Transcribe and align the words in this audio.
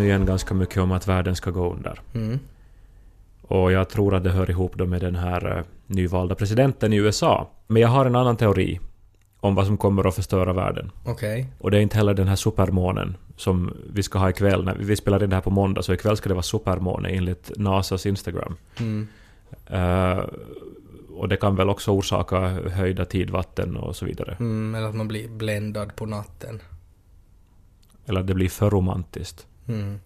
nu 0.00 0.06
igen 0.06 0.26
ganska 0.26 0.54
mycket 0.54 0.78
om 0.78 0.92
att 0.92 1.08
världen 1.08 1.36
ska 1.36 1.50
gå 1.50 1.72
under. 1.72 2.00
Mm. 2.14 2.38
Och 3.42 3.72
jag 3.72 3.88
tror 3.88 4.14
att 4.14 4.24
det 4.24 4.30
hör 4.30 4.50
ihop 4.50 4.74
då 4.76 4.86
med 4.86 5.00
den 5.00 5.16
här 5.16 5.58
eh, 5.58 5.64
nyvalda 5.86 6.34
presidenten 6.34 6.92
i 6.92 6.96
USA. 6.96 7.50
Men 7.66 7.82
jag 7.82 7.88
har 7.88 8.06
en 8.06 8.16
annan 8.16 8.36
teori 8.36 8.80
om 9.40 9.54
vad 9.54 9.66
som 9.66 9.76
kommer 9.76 10.08
att 10.08 10.14
förstöra 10.14 10.52
världen. 10.52 10.90
Okej. 11.04 11.46
Och 11.58 11.70
det 11.70 11.76
är 11.78 11.80
inte 11.80 11.96
heller 11.96 12.14
den 12.14 12.28
här 12.28 12.36
supermånen 12.36 13.16
som 13.36 13.76
vi 13.92 14.02
ska 14.02 14.18
ha 14.18 14.30
ikväll. 14.30 14.64
När 14.64 14.74
vi 14.74 14.96
spelar 14.96 15.24
in 15.24 15.30
det 15.30 15.36
här 15.36 15.42
på 15.42 15.50
måndag, 15.50 15.82
så 15.82 15.94
ikväll 15.94 16.16
ska 16.16 16.28
det 16.28 16.34
vara 16.34 16.42
supermåne 16.42 17.08
enligt 17.08 17.52
NASAs 17.56 18.06
Instagram. 18.06 18.56
Mm. 18.78 19.08
Eh, 19.66 20.24
och 21.16 21.28
det 21.28 21.36
kan 21.36 21.56
väl 21.56 21.68
också 21.68 21.90
orsaka 21.90 22.38
höjda 22.48 23.04
tidvatten 23.04 23.76
och 23.76 23.96
så 23.96 24.04
vidare. 24.04 24.36
Mm, 24.40 24.74
eller 24.74 24.88
att 24.88 24.94
man 24.94 25.08
blir 25.08 25.28
bländad 25.28 25.96
på 25.96 26.06
natten. 26.06 26.60
Eller 28.06 28.20
att 28.20 28.26
det 28.26 28.34
blir 28.34 28.48
för 28.48 28.70
romantiskt. 28.70 29.46
Mm. 29.72 30.00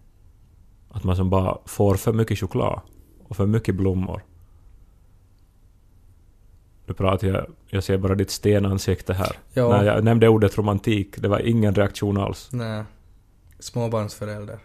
Att 0.91 1.05
man 1.05 1.17
som 1.17 1.31
bara 1.31 1.59
får 1.65 1.95
för 1.95 2.13
mycket 2.13 2.39
choklad 2.39 2.81
och 3.29 3.37
för 3.37 3.47
mycket 3.47 3.75
blommor. 3.75 4.23
Nu 6.87 6.95
pratar 6.95 7.29
jag, 7.29 7.47
jag 7.67 7.85
ser 7.85 7.99
bara 7.99 8.15
ditt 8.15 8.31
stenansikte 8.31 9.15
här. 9.15 9.37
Ja. 9.53 9.69
När 9.69 9.85
jag 9.85 10.05
nämnde 10.05 10.29
ordet 10.29 10.59
romantik, 10.59 11.17
det 11.17 11.29
var 11.29 11.39
ingen 11.39 11.75
reaktion 11.75 12.19
alls. 12.19 12.49
Nej. 12.53 12.85
Småbarnsförälder. 13.59 14.59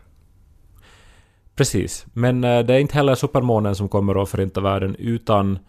Precis. 1.56 2.06
Men 2.14 2.44
eh, 2.44 2.66
det 2.66 2.74
är 2.74 2.80
inte 2.80 2.96
heller 2.96 3.16
supermånen 3.16 3.76
som 3.76 3.90
kommer 3.90 4.24
att 4.24 4.30
förinta 4.30 4.62
världen, 4.62 4.96
utan 4.96 5.60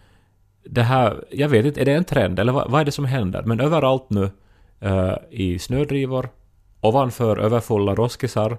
det 0.63 0.81
här, 0.81 1.25
jag 1.31 1.49
vet 1.49 1.65
inte, 1.65 1.81
är 1.81 1.85
det 1.85 1.93
en 1.93 2.03
trend 2.03 2.39
eller 2.39 2.53
vad, 2.53 2.71
vad 2.71 2.81
är 2.81 2.85
det 2.85 2.91
som 2.91 3.05
händer? 3.05 3.43
Men 3.43 3.59
överallt 3.59 4.09
nu, 4.09 4.29
eh, 4.79 5.13
i 5.29 5.59
snödrivor, 5.59 6.29
ovanför 6.81 7.37
överfulla 7.37 7.95
roskisar, 7.95 8.57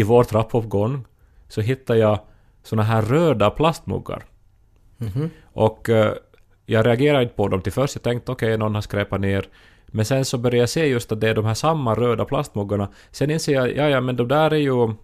i 0.00 0.02
vår 0.02 0.24
trappuppgång, 0.24 1.04
så 1.48 1.60
hittar 1.60 1.94
jag 1.94 2.18
såna 2.62 2.82
här 2.82 3.02
röda 3.02 3.50
plastmuggar. 3.50 4.24
Mhm. 4.96 5.30
Och 5.42 5.88
eh, 5.88 6.14
jag 6.66 6.86
reagerade 6.86 7.22
inte 7.22 7.34
på 7.34 7.48
dem 7.48 7.62
till 7.62 7.72
först. 7.72 7.94
Jag 7.94 8.02
tänkte 8.02 8.32
okej, 8.32 8.58
någon 8.58 8.74
har 8.74 8.82
skräpat 8.82 9.20
ner. 9.20 9.48
Men 9.86 10.04
sen 10.04 10.24
så 10.24 10.38
började 10.38 10.56
jag 10.56 10.68
se 10.68 10.86
just 10.86 11.12
att 11.12 11.20
det 11.20 11.28
är 11.28 11.34
de 11.34 11.44
här 11.44 11.54
samma 11.54 11.94
röda 11.94 12.24
plastmuggarna. 12.24 12.88
Sen 13.10 13.30
inser 13.30 13.54
jag, 13.54 13.76
ja 13.76 13.88
ja 13.88 14.00
men 14.00 14.16
de 14.16 14.28
där 14.28 14.50
är 14.50 14.56
ju 14.56 14.94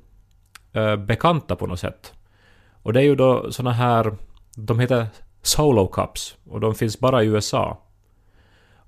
eh, 0.72 0.96
bekanta 0.96 1.56
på 1.56 1.66
något 1.66 1.80
sätt. 1.80 2.12
Och 2.82 2.92
det 2.92 3.00
är 3.00 3.04
ju 3.04 3.14
då 3.14 3.52
såna 3.52 3.72
här, 3.72 4.16
de 4.56 4.80
heter 4.80 5.06
Solo 5.42 5.86
Cups. 5.86 6.36
Och 6.50 6.60
de 6.60 6.74
finns 6.74 7.00
bara 7.00 7.22
i 7.22 7.26
USA. 7.26 7.82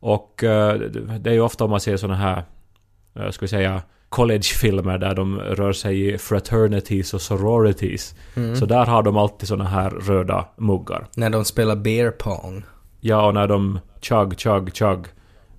Och 0.01 0.45
eh, 0.45 0.79
det 1.21 1.31
är 1.31 1.35
ju 1.35 1.41
ofta 1.41 1.65
om 1.65 1.71
man 1.71 1.81
ser 1.81 1.97
såna 1.97 2.15
här, 2.15 2.45
eh, 3.15 3.31
ska 3.31 3.45
vi 3.45 3.49
säga, 3.49 3.83
collegefilmer 4.09 4.99
där 4.99 5.15
de 5.15 5.39
rör 5.39 5.73
sig 5.73 6.15
i 6.15 6.19
fraternities 6.19 7.15
och 7.15 7.23
sororities. 7.23 8.15
Mm. 8.35 8.57
Så 8.57 8.67
där 8.67 8.87
har 8.87 9.03
de 9.03 9.17
alltid 9.17 9.49
såna 9.49 9.65
här 9.65 9.91
röda 9.91 10.49
muggar. 10.57 11.07
När 11.17 11.31
de 11.31 11.45
spelar 11.45 11.77
beer 11.77 12.11
pong. 12.11 12.63
Ja, 13.01 13.27
och 13.27 13.35
när 13.35 13.49
de 13.49 13.81
chug, 14.01 14.41
chug, 14.41 14.77
chug 14.77 15.07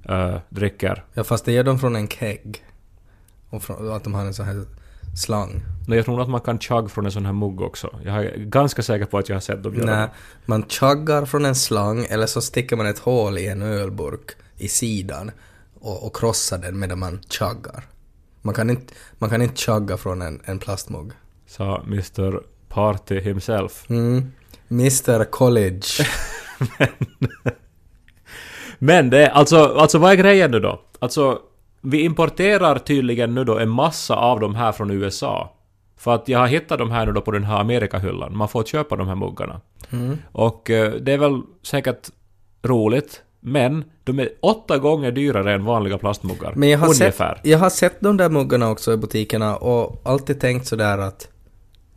eh, 0.10 0.36
dricker. 0.50 1.04
Ja, 1.14 1.24
fast 1.24 1.46
det 1.46 1.52
gör 1.52 1.64
de 1.64 1.80
från 1.80 1.96
en 1.96 2.08
keg. 2.08 2.64
Och 3.50 3.64
från, 3.64 3.92
att 3.92 4.04
de 4.04 4.14
har 4.14 4.26
en 4.26 4.34
sån 4.34 4.46
här 4.46 4.66
slang. 5.18 5.62
Men 5.88 5.98
jag 5.98 6.06
tror 6.06 6.22
att 6.22 6.30
man 6.30 6.42
kan 6.42 6.60
chug 6.60 6.92
från 6.92 7.06
en 7.06 7.12
sån 7.12 7.26
här 7.26 7.34
mugg 7.34 7.62
också. 7.62 8.00
Jag 8.06 8.26
är 8.26 8.38
ganska 8.38 8.81
säker 8.81 9.06
på 9.06 9.18
att 9.18 9.30
jag 9.30 9.36
har 9.36 9.42
sett 9.42 9.64
dem 9.64 9.76
göra 9.76 9.86
Nej, 9.86 10.08
det. 10.08 10.12
man 10.46 10.66
chuggar 10.70 11.26
från 11.26 11.46
en 11.46 11.56
slang 11.56 12.06
eller 12.10 12.26
så 12.26 12.42
sticker 12.42 12.76
man 12.76 12.86
ett 12.86 13.00
hål 13.00 13.38
i 13.38 13.48
en 13.48 13.62
ölburk 13.62 14.31
i 14.58 14.68
sidan 14.68 15.31
och, 15.80 16.06
och 16.06 16.16
krossar 16.16 16.58
den 16.58 16.80
medan 16.80 17.00
man 17.00 17.20
chuggar. 17.30 17.84
Man 18.42 18.54
kan 18.54 18.70
inte, 18.70 18.94
man 19.18 19.30
kan 19.30 19.42
inte 19.42 19.62
chugga 19.62 19.98
från 19.98 20.22
en, 20.22 20.42
en 20.46 20.60
plastmugg. 20.60 21.12
Sa 21.48 21.82
Mr 21.88 22.40
Party 22.70 23.20
himself. 23.20 23.90
Mm. 23.90 24.32
Mr 24.72 25.24
College. 25.24 25.88
Men 28.80 29.10
det 29.10 29.30
alltså, 29.32 29.66
alltså 29.66 29.98
vad 29.98 30.12
är 30.12 30.16
grejen 30.16 30.52
nu 30.52 30.60
då? 30.60 30.82
Alltså, 31.00 31.40
vi 31.82 32.02
importerar 32.02 32.80
tydligen 32.80 33.36
nu 33.36 33.44
då 33.44 33.60
en 33.60 33.70
massa 33.70 34.16
av 34.16 34.40
de 34.40 34.56
här 34.56 34.72
från 34.72 34.92
USA. 34.92 35.56
För 35.98 36.16
att 36.16 36.28
jag 36.28 36.40
har 36.40 36.48
hittat 36.48 36.80
de 36.80 36.92
här 36.92 37.06
nu 37.06 37.12
då 37.12 37.22
på 37.22 37.32
den 37.32 37.44
här 37.44 37.60
Amerikahyllan. 37.60 38.38
Man 38.38 38.48
får 38.48 38.64
köpa 38.64 38.96
de 38.96 39.08
här 39.08 39.16
muggarna. 39.16 39.62
Mm. 39.90 40.18
Och 40.32 40.70
eh, 40.70 40.94
det 40.94 41.12
är 41.12 41.18
väl 41.18 41.42
säkert 41.64 42.10
roligt, 42.64 43.22
men 43.40 43.84
de 44.04 44.20
är 44.20 44.30
åtta 44.40 44.78
gånger 44.78 45.12
dyrare 45.12 45.54
än 45.54 45.66
vanliga 45.66 45.98
plastmuggar. 45.98 46.54
Men 46.56 46.70
jag 46.70 46.80
har, 46.80 46.94
sett, 46.94 47.02
Ungefär. 47.02 47.42
jag 47.44 47.60
har 47.60 47.70
sett 47.70 48.02
de 48.02 48.18
där 48.18 48.30
muggarna 48.30 48.70
också 48.70 48.94
i 48.94 48.98
butikerna 48.98 49.56
och 49.56 50.02
alltid 50.06 50.40
tänkt 50.40 50.68
sådär 50.68 50.98
att 50.98 51.28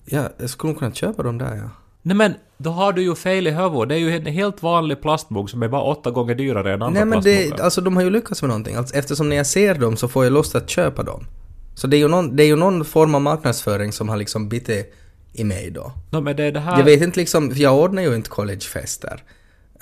ja, 0.04 0.22
jag 0.38 0.50
skulle 0.50 0.74
kunna 0.74 0.92
köpa 0.92 1.22
dem 1.22 1.38
där 1.38 1.56
ja. 1.56 1.70
Nej 2.02 2.16
men, 2.16 2.34
då 2.58 2.70
har 2.70 2.92
du 2.92 3.02
ju 3.02 3.14
fel 3.14 3.46
i 3.46 3.50
huvudet. 3.50 3.88
Det 3.88 3.94
är 3.94 3.98
ju 3.98 4.16
en 4.16 4.26
helt 4.26 4.62
vanlig 4.62 5.02
plastmugg 5.02 5.50
som 5.50 5.62
är 5.62 5.68
bara 5.68 5.82
åtta 5.82 6.10
gånger 6.10 6.34
dyrare 6.34 6.74
än 6.74 6.82
andra 6.82 7.00
Nej 7.00 7.04
men 7.04 7.22
plastmuggar. 7.22 7.56
det, 7.56 7.62
alltså 7.62 7.80
de 7.80 7.96
har 7.96 8.02
ju 8.02 8.10
lyckats 8.10 8.42
med 8.42 8.48
någonting. 8.48 8.74
Alltså, 8.74 8.96
eftersom 8.96 9.28
när 9.28 9.36
jag 9.36 9.46
ser 9.46 9.74
dem 9.74 9.96
så 9.96 10.08
får 10.08 10.24
jag 10.24 10.32
lust 10.32 10.54
att 10.54 10.70
köpa 10.70 11.02
dem. 11.02 11.26
Så 11.74 11.86
det 11.86 11.96
är 11.96 11.98
ju 11.98 12.08
någon, 12.08 12.36
det 12.36 12.42
är 12.42 12.46
ju 12.46 12.56
någon 12.56 12.84
form 12.84 13.14
av 13.14 13.20
marknadsföring 13.20 13.92
som 13.92 14.08
har 14.08 14.16
liksom 14.16 14.48
bitit 14.48 14.94
i 15.32 15.44
mig 15.44 15.70
då. 15.70 15.92
No, 16.10 16.20
men 16.20 16.36
det 16.36 16.44
är 16.44 16.52
det 16.52 16.60
här... 16.60 16.78
Jag 16.78 16.84
vet 16.84 17.02
inte 17.02 17.20
liksom, 17.20 17.52
jag 17.54 17.78
ordnar 17.78 18.02
ju 18.02 18.14
inte 18.14 18.30
collegefester. 18.30 19.22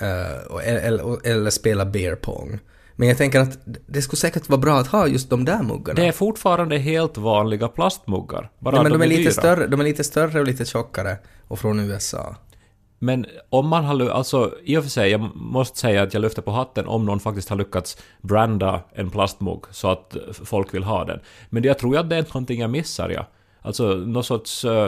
Eh, 0.01 0.51
och- 0.53 0.63
eller, 0.63 1.27
eller 1.27 1.49
spelar 1.49 1.85
beer 1.85 2.15
pong. 2.15 2.59
Men 2.95 3.07
jag 3.07 3.17
tänker 3.17 3.39
att 3.39 3.57
det 3.87 4.01
skulle 4.01 4.17
säkert 4.17 4.49
vara 4.49 4.59
bra 4.59 4.77
att 4.77 4.87
ha 4.87 5.07
just 5.07 5.29
de 5.29 5.45
där 5.45 5.63
muggarna. 5.63 6.01
Det 6.01 6.07
är 6.07 6.11
fortfarande 6.11 6.77
helt 6.77 7.17
vanliga 7.17 7.67
plastmuggar. 7.67 8.49
Bara 8.59 8.75
ja, 8.75 8.83
men 8.83 8.91
de, 8.91 9.01
är, 9.01 9.07
lite 9.07 9.21
dyra. 9.21 9.31
större, 9.31 9.67
de 9.67 9.79
är 9.79 9.83
lite 9.83 10.03
större 10.03 10.39
och 10.39 10.45
lite 10.45 10.65
tjockare 10.65 11.17
och 11.47 11.59
från 11.59 11.79
USA. 11.79 12.35
Men 12.99 13.25
om 13.49 13.67
man 13.67 13.85
har... 13.85 14.09
Alltså, 14.09 14.53
i 14.63 14.77
och 14.77 14.83
för 14.83 14.89
sig, 14.89 15.11
jag 15.11 15.35
måste 15.35 15.79
säga 15.79 16.03
att 16.03 16.13
jag 16.13 16.21
lyfter 16.21 16.41
på 16.41 16.51
hatten 16.51 16.87
om 16.87 17.05
någon 17.05 17.19
faktiskt 17.19 17.49
har 17.49 17.57
lyckats 17.57 17.97
branda 18.21 18.81
en 18.93 19.09
plastmugg 19.09 19.63
så 19.71 19.91
att 19.91 20.15
eh, 20.15 20.21
folk 20.31 20.73
vill 20.73 20.83
ha 20.83 21.05
den. 21.05 21.19
Men 21.49 21.63
jag 21.63 21.79
tror 21.79 21.97
att 21.97 22.09
det 22.09 22.15
är 22.15 22.23
någonting 22.23 22.61
jag 22.61 22.69
missar, 22.69 23.09
ja. 23.09 23.27
Alltså, 23.61 23.87
någon 23.95 24.23
sorts 24.23 24.65
uh, 24.65 24.87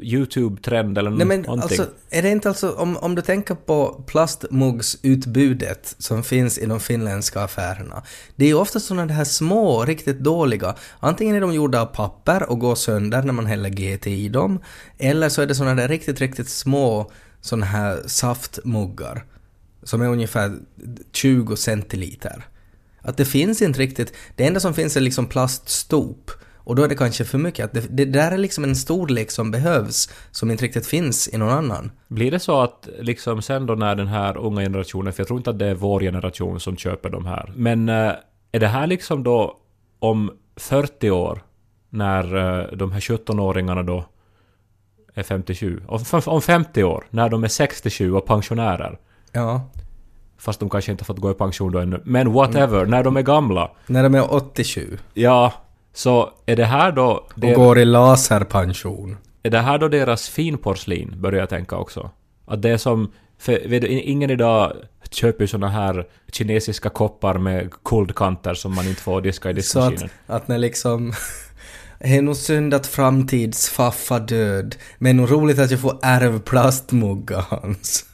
YouTube-trend 0.00 0.98
eller 0.98 1.10
Nej 1.10 1.26
men 1.26 1.40
någonting. 1.40 1.80
alltså, 1.80 1.94
är 2.10 2.22
det 2.22 2.30
inte 2.30 2.48
alltså, 2.48 2.72
om, 2.72 2.96
om 2.96 3.14
du 3.14 3.22
tänker 3.22 3.54
på 3.54 4.04
plastmuggsutbudet 4.06 5.94
som 5.98 6.22
finns 6.22 6.58
i 6.58 6.66
de 6.66 6.80
finländska 6.80 7.40
affärerna. 7.40 8.02
Det 8.36 8.44
är 8.44 8.48
ju 8.48 8.54
ofta 8.54 8.80
sådana 8.80 9.12
här 9.12 9.24
små, 9.24 9.84
riktigt 9.84 10.18
dåliga. 10.18 10.74
Antingen 11.00 11.36
är 11.36 11.40
de 11.40 11.54
gjorda 11.54 11.80
av 11.80 11.86
papper 11.86 12.50
och 12.50 12.58
går 12.58 12.74
sönder 12.74 13.22
när 13.22 13.32
man 13.32 13.46
häller 13.46 13.70
GT 13.70 14.06
i 14.06 14.28
dem. 14.28 14.60
Eller 14.98 15.28
så 15.28 15.42
är 15.42 15.46
det 15.46 15.54
sådana 15.54 15.74
där 15.74 15.88
riktigt, 15.88 16.20
riktigt 16.20 16.48
små 16.48 17.10
sådana 17.40 17.66
här 17.66 18.02
saftmuggar. 18.06 19.24
Som 19.82 20.02
är 20.02 20.08
ungefär 20.08 20.56
20 21.12 21.56
centiliter. 21.56 22.46
Att 23.02 23.16
det 23.16 23.24
finns 23.24 23.62
inte 23.62 23.80
riktigt, 23.80 24.12
det 24.36 24.46
enda 24.46 24.60
som 24.60 24.74
finns 24.74 24.96
är 24.96 25.00
liksom 25.00 25.26
plaststop. 25.26 26.30
Och 26.68 26.76
då 26.76 26.82
är 26.82 26.88
det 26.88 26.94
kanske 26.94 27.24
för 27.24 27.38
mycket. 27.38 27.64
Att 27.64 27.72
det, 27.72 27.86
det 27.90 28.04
där 28.04 28.32
är 28.32 28.38
liksom 28.38 28.64
en 28.64 28.76
storlek 28.76 29.30
som 29.30 29.50
behövs, 29.50 30.10
som 30.30 30.50
inte 30.50 30.64
riktigt 30.64 30.86
finns 30.86 31.28
i 31.28 31.38
någon 31.38 31.50
annan. 31.50 31.90
Blir 32.08 32.30
det 32.30 32.40
så 32.40 32.60
att 32.60 32.88
liksom 32.98 33.42
sen 33.42 33.66
då 33.66 33.74
när 33.74 33.94
den 33.94 34.06
här 34.06 34.36
unga 34.36 34.60
generationen, 34.60 35.12
för 35.12 35.20
jag 35.20 35.26
tror 35.28 35.38
inte 35.38 35.50
att 35.50 35.58
det 35.58 35.66
är 35.66 35.74
vår 35.74 36.00
generation 36.00 36.60
som 36.60 36.76
köper 36.76 37.10
de 37.10 37.26
här, 37.26 37.52
men 37.56 37.88
eh, 37.88 38.12
är 38.52 38.60
det 38.60 38.66
här 38.66 38.86
liksom 38.86 39.22
då 39.22 39.56
om 39.98 40.30
40 40.56 41.10
år, 41.10 41.42
när 41.90 42.36
eh, 42.36 42.76
de 42.76 42.92
här 42.92 43.00
17-åringarna 43.00 43.82
då 43.82 44.04
är 45.14 45.22
57, 45.22 45.82
om, 45.88 46.00
om 46.26 46.42
50 46.42 46.84
år, 46.84 47.06
när 47.10 47.28
de 47.28 47.44
är 47.44 47.48
67 47.48 48.12
och 48.12 48.26
pensionärer, 48.26 48.98
Ja. 49.32 49.60
fast 50.38 50.60
de 50.60 50.70
kanske 50.70 50.92
inte 50.92 51.02
har 51.02 51.06
fått 51.06 51.18
gå 51.18 51.30
i 51.30 51.34
pension 51.34 51.72
då 51.72 51.78
ännu, 51.78 52.00
men 52.04 52.32
whatever, 52.32 52.86
när 52.86 53.04
de 53.04 53.16
är 53.16 53.22
gamla, 53.22 53.70
När 53.86 54.02
de 54.02 54.14
är 54.14 54.34
87 54.34 54.98
ja, 55.14 55.52
så 55.98 56.30
är 56.46 56.56
det 56.56 56.64
här 56.64 56.92
då... 56.92 57.04
och 57.06 57.32
det- 57.34 57.54
går 57.54 57.78
i 57.78 57.84
laserpension. 57.84 59.16
Är 59.42 59.50
det 59.50 59.58
här 59.58 59.78
då 59.78 59.88
deras 59.88 60.28
finporslin, 60.28 61.14
börjar 61.20 61.40
jag 61.40 61.48
tänka 61.48 61.76
också? 61.76 62.10
Att 62.46 62.62
det 62.62 62.70
är 62.70 62.76
som... 62.76 63.12
För 63.38 63.68
vet 63.68 63.84
ingen 63.84 64.30
idag 64.30 64.72
köper 65.10 65.40
ju 65.44 65.48
såna 65.48 65.68
här 65.68 66.06
kinesiska 66.32 66.88
koppar 66.88 67.38
med 67.38 67.70
kuldkanter 67.84 68.54
som 68.54 68.74
man 68.74 68.88
inte 68.88 69.02
får 69.02 69.20
diska 69.20 69.50
i 69.50 69.62
Så 69.62 69.80
att, 69.80 69.90
diskmaskinen. 69.90 70.10
att 70.26 70.48
när 70.48 70.58
liksom... 70.58 71.12
Det 71.98 72.06
är 72.16 72.22
nog 72.22 72.36
synd 72.36 72.74
att 72.74 72.86
framtidsfaffa 72.86 74.18
död, 74.18 74.76
men 74.98 75.16
nog 75.16 75.30
roligt 75.32 75.58
att 75.58 75.70
jag 75.70 75.80
får 75.80 75.98
ärv 76.02 76.38
plastmuggar 76.40 77.44
hans. 77.48 78.04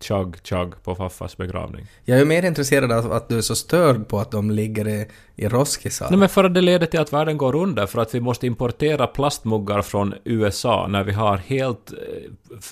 Chug, 0.00 0.36
chug 0.42 0.82
på 0.82 0.94
faffas 0.94 1.36
begravning. 1.36 1.86
Jag 2.04 2.20
är 2.20 2.24
mer 2.24 2.44
intresserad 2.44 2.92
av 2.92 3.12
att 3.12 3.28
du 3.28 3.38
är 3.38 3.42
så 3.42 3.54
störd 3.54 4.08
på 4.08 4.18
att 4.18 4.30
de 4.30 4.50
ligger 4.50 4.88
i, 4.88 5.06
i 5.36 5.48
roskisar. 5.48 6.06
Nej 6.10 6.18
men 6.18 6.28
för 6.28 6.44
att 6.44 6.54
det 6.54 6.60
leder 6.60 6.86
till 6.86 7.00
att 7.00 7.12
världen 7.12 7.38
går 7.38 7.54
under, 7.54 7.86
för 7.86 8.00
att 8.00 8.14
vi 8.14 8.20
måste 8.20 8.46
importera 8.46 9.06
plastmuggar 9.06 9.82
från 9.82 10.14
USA 10.24 10.86
när 10.86 11.04
vi 11.04 11.12
har 11.12 11.36
helt 11.36 11.92
eh, 11.92 11.98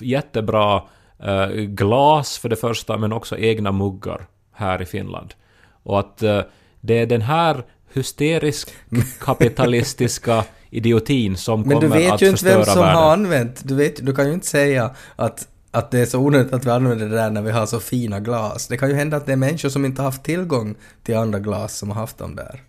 jättebra 0.01 0.83
eh, 1.23 1.47
glas 1.49 2.37
för 2.37 2.49
det 2.49 2.55
första, 2.55 2.97
men 2.97 3.13
också 3.13 3.37
egna 3.37 3.71
muggar 3.71 4.27
här 4.53 4.81
i 4.81 4.85
Finland. 4.85 5.33
Och 5.83 5.99
att 5.99 6.23
eh, 6.23 6.41
det 6.81 6.99
är 6.99 7.05
den 7.05 7.21
här 7.21 7.63
hysterisk 7.93 8.69
kapitalistiska 9.19 10.43
idiotin 10.69 11.37
som 11.37 11.61
Men 11.61 11.69
du 11.69 11.87
kommer 11.87 12.01
vet 12.01 12.13
att 12.13 12.21
ju 12.21 12.29
inte 12.29 12.45
vem 12.45 12.57
förstöra 12.57 12.73
som 12.73 12.83
världen. 12.83 13.03
har 13.03 13.13
använt, 13.13 13.67
du, 13.67 13.75
vet, 13.75 14.05
du 14.05 14.15
kan 14.15 14.27
ju 14.27 14.33
inte 14.33 14.47
säga 14.47 14.95
att, 15.15 15.47
att 15.71 15.91
det 15.91 15.99
är 15.99 16.05
så 16.05 16.19
onödigt 16.19 16.53
att 16.53 16.65
vi 16.65 16.69
använder 16.69 17.09
det 17.09 17.15
där 17.15 17.29
när 17.29 17.41
vi 17.41 17.51
har 17.51 17.65
så 17.65 17.79
fina 17.79 18.19
glas. 18.19 18.67
Det 18.67 18.77
kan 18.77 18.89
ju 18.89 18.95
hända 18.95 19.17
att 19.17 19.25
det 19.25 19.31
är 19.31 19.37
människor 19.37 19.69
som 19.69 19.85
inte 19.85 20.01
har 20.01 20.07
haft 20.07 20.23
tillgång 20.23 20.75
till 21.03 21.17
andra 21.17 21.39
glas 21.39 21.77
som 21.77 21.89
har 21.89 21.95
haft 21.95 22.17
dem 22.17 22.35
där. 22.35 22.63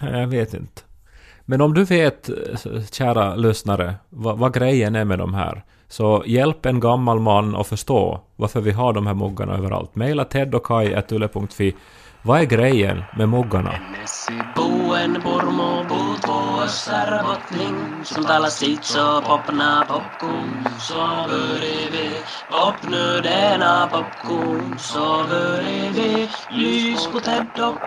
Jag 0.00 0.26
vet 0.26 0.54
inte. 0.54 0.82
Men 1.44 1.60
om 1.60 1.74
du 1.74 1.84
vet, 1.84 2.28
eh, 2.28 2.34
kära 2.90 3.34
lyssnare, 3.34 3.94
vad, 4.08 4.38
vad 4.38 4.54
grejen 4.54 4.94
är 4.94 5.04
med 5.04 5.18
de 5.18 5.34
här, 5.34 5.64
så 5.88 6.22
hjälp 6.26 6.66
en 6.66 6.80
gammal 6.80 7.20
man 7.20 7.56
att 7.56 7.66
förstå 7.66 8.20
varför 8.36 8.60
vi 8.60 8.70
har 8.70 8.92
de 8.92 9.06
här 9.06 9.14
muggarna 9.14 9.56
överallt. 9.56 9.96
Maila 9.96 10.24
teddokaj.yle.fi. 10.24 11.74
Vad 12.22 12.40
är 12.40 12.44
grejen 12.44 13.02
med 13.16 13.28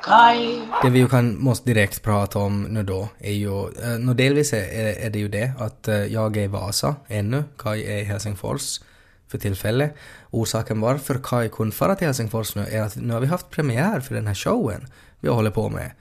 Kai 0.04 0.62
Det 0.84 0.90
vi 0.90 1.00
ju 1.00 1.08
kan, 1.08 1.44
måste 1.44 1.70
direkt 1.70 2.04
prata 2.04 2.40
om 2.40 2.64
nu 2.64 2.84
då 2.84 3.10
är 3.20 3.34
ju, 3.34 3.60
eh, 3.60 4.00
nå 4.00 4.14
delvis 4.14 4.54
är, 4.54 5.06
är, 5.06 5.10
det 5.10 5.20
ju 5.20 5.28
det 5.28 5.52
att 5.60 5.88
eh, 5.88 5.96
jag 5.96 6.38
är 6.38 6.42
i 6.42 6.48
Vasa 6.48 6.96
ännu, 7.08 7.44
Kai 7.58 7.84
är 7.84 7.98
i 7.98 8.04
Helsingfors 8.04 8.80
för 9.32 9.38
tillfället. 9.38 9.96
Orsaken 10.30 10.82
varför 10.82 11.20
Kai 11.24 11.50
kunde 11.50 11.76
fara 11.76 11.96
till 11.96 12.08
Helsingfors 12.08 12.56
nu 12.56 12.66
är 12.72 12.82
att 12.82 12.96
nu 12.96 13.14
har 13.14 13.20
vi 13.20 13.28
haft 13.28 13.50
premiär 13.50 14.00
för 14.00 14.16
den 14.16 14.28
här 14.28 14.36
showen 14.36 14.88
vi 15.20 15.28
har 15.28 15.36
hållit 15.36 15.54
på 15.54 15.70
med 15.70 15.92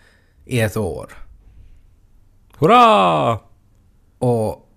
i 0.44 0.60
ett 0.60 0.76
år. 0.76 1.12
Hurra! 2.58 3.38
Och 4.18 4.68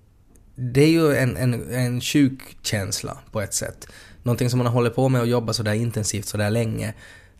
det 0.55 0.81
är 0.81 0.89
ju 0.89 1.15
en, 1.15 1.37
en, 1.37 1.73
en 1.73 2.01
sjuk 2.01 2.57
känsla 2.61 3.17
på 3.31 3.41
ett 3.41 3.53
sätt. 3.53 3.87
Någonting 4.23 4.49
som 4.49 4.57
man 4.57 4.67
har 4.67 4.73
hållit 4.73 4.95
på 4.95 5.09
med 5.09 5.21
och 5.21 5.27
jobbat 5.27 5.55
sådär 5.55 5.73
intensivt 5.73 6.25
sådär 6.25 6.49
länge. 6.49 6.93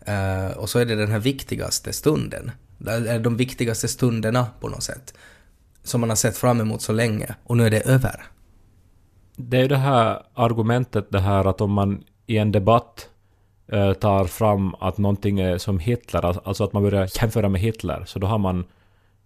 Eh, 0.06 0.50
och 0.56 0.70
så 0.70 0.78
är 0.78 0.84
det 0.84 0.94
den 0.94 1.10
här 1.10 1.18
viktigaste 1.18 1.92
stunden. 1.92 2.50
Det 2.78 3.18
de 3.18 3.36
viktigaste 3.36 3.88
stunderna 3.88 4.46
på 4.60 4.68
något 4.68 4.82
sätt. 4.82 5.14
Som 5.82 6.00
man 6.00 6.10
har 6.10 6.16
sett 6.16 6.36
fram 6.36 6.60
emot 6.60 6.82
så 6.82 6.92
länge. 6.92 7.34
Och 7.44 7.56
nu 7.56 7.66
är 7.66 7.70
det 7.70 7.80
över. 7.80 8.26
Det 9.36 9.56
är 9.56 9.62
ju 9.62 9.68
det 9.68 9.76
här 9.76 10.22
argumentet 10.34 11.06
det 11.10 11.20
här 11.20 11.44
att 11.44 11.60
om 11.60 11.72
man 11.72 12.04
i 12.26 12.38
en 12.38 12.52
debatt 12.52 13.08
eh, 13.68 13.92
tar 13.92 14.24
fram 14.24 14.74
att 14.80 14.98
någonting 14.98 15.40
är 15.40 15.58
som 15.58 15.78
Hitler, 15.78 16.24
al- 16.24 16.40
alltså 16.44 16.64
att 16.64 16.72
man 16.72 16.82
börjar 16.82 17.08
jämföra 17.22 17.48
med 17.48 17.60
Hitler, 17.60 18.04
så 18.06 18.18
då 18.18 18.26
har 18.26 18.38
man 18.38 18.64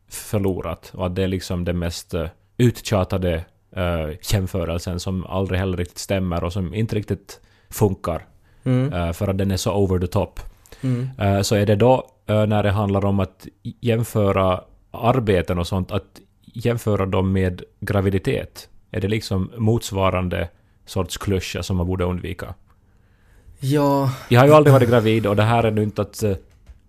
förlorat. 0.09 0.93
Och 0.95 1.07
att 1.07 1.15
det 1.15 1.23
är 1.23 1.29
liksom 1.29 1.65
den 1.65 1.79
mest 1.79 2.15
uh, 2.15 2.27
uttjatade 2.57 3.45
uh, 3.77 4.15
jämförelsen 4.33 5.01
som 5.01 5.27
aldrig 5.27 5.61
heller 5.61 5.77
riktigt 5.77 5.99
stämmer 5.99 6.45
och 6.45 6.53
som 6.53 6.75
inte 6.75 6.97
riktigt 6.97 7.41
funkar. 7.71 8.27
Mm. 8.65 8.93
eh, 8.93 9.13
för 9.13 9.29
att 9.29 9.39
den 9.39 9.51
är 9.51 9.57
så 9.57 9.75
over 9.75 9.99
the 9.99 10.07
top. 10.07 10.41
Mm. 10.83 11.09
Eh, 11.19 11.41
så 11.41 11.55
är 11.55 11.67
det 11.67 11.77
då 11.77 12.11
eh, 12.27 12.47
när 12.47 12.63
det 12.63 12.71
handlar 12.71 13.05
om 13.05 13.21
att 13.21 13.47
jämföra 13.63 14.61
arbeten 14.91 15.59
och 15.59 15.67
sånt, 15.67 15.93
att 15.93 16.21
jämföra 16.43 17.07
dem 17.07 17.33
med 17.33 17.63
graviditet? 17.81 18.69
Är 18.91 19.01
det 19.01 19.09
liksom 19.09 19.51
motsvarande 19.57 20.49
sorts 20.87 21.17
klyscha 21.17 21.63
som 21.63 21.77
man 21.77 21.87
borde 21.87 22.05
undvika? 22.05 22.55
Ja, 23.61 24.11
Jag 24.29 24.41
har 24.41 24.47
ju 24.47 24.53
aldrig 24.55 24.73
varit 24.73 24.89
gravid 24.89 25.27
och 25.27 25.37
det 25.37 25.43
här 25.43 25.65
är 25.65 25.71
nu 25.71 25.83
inte 25.83 26.03
att 26.03 26.23
eh, 26.23 26.33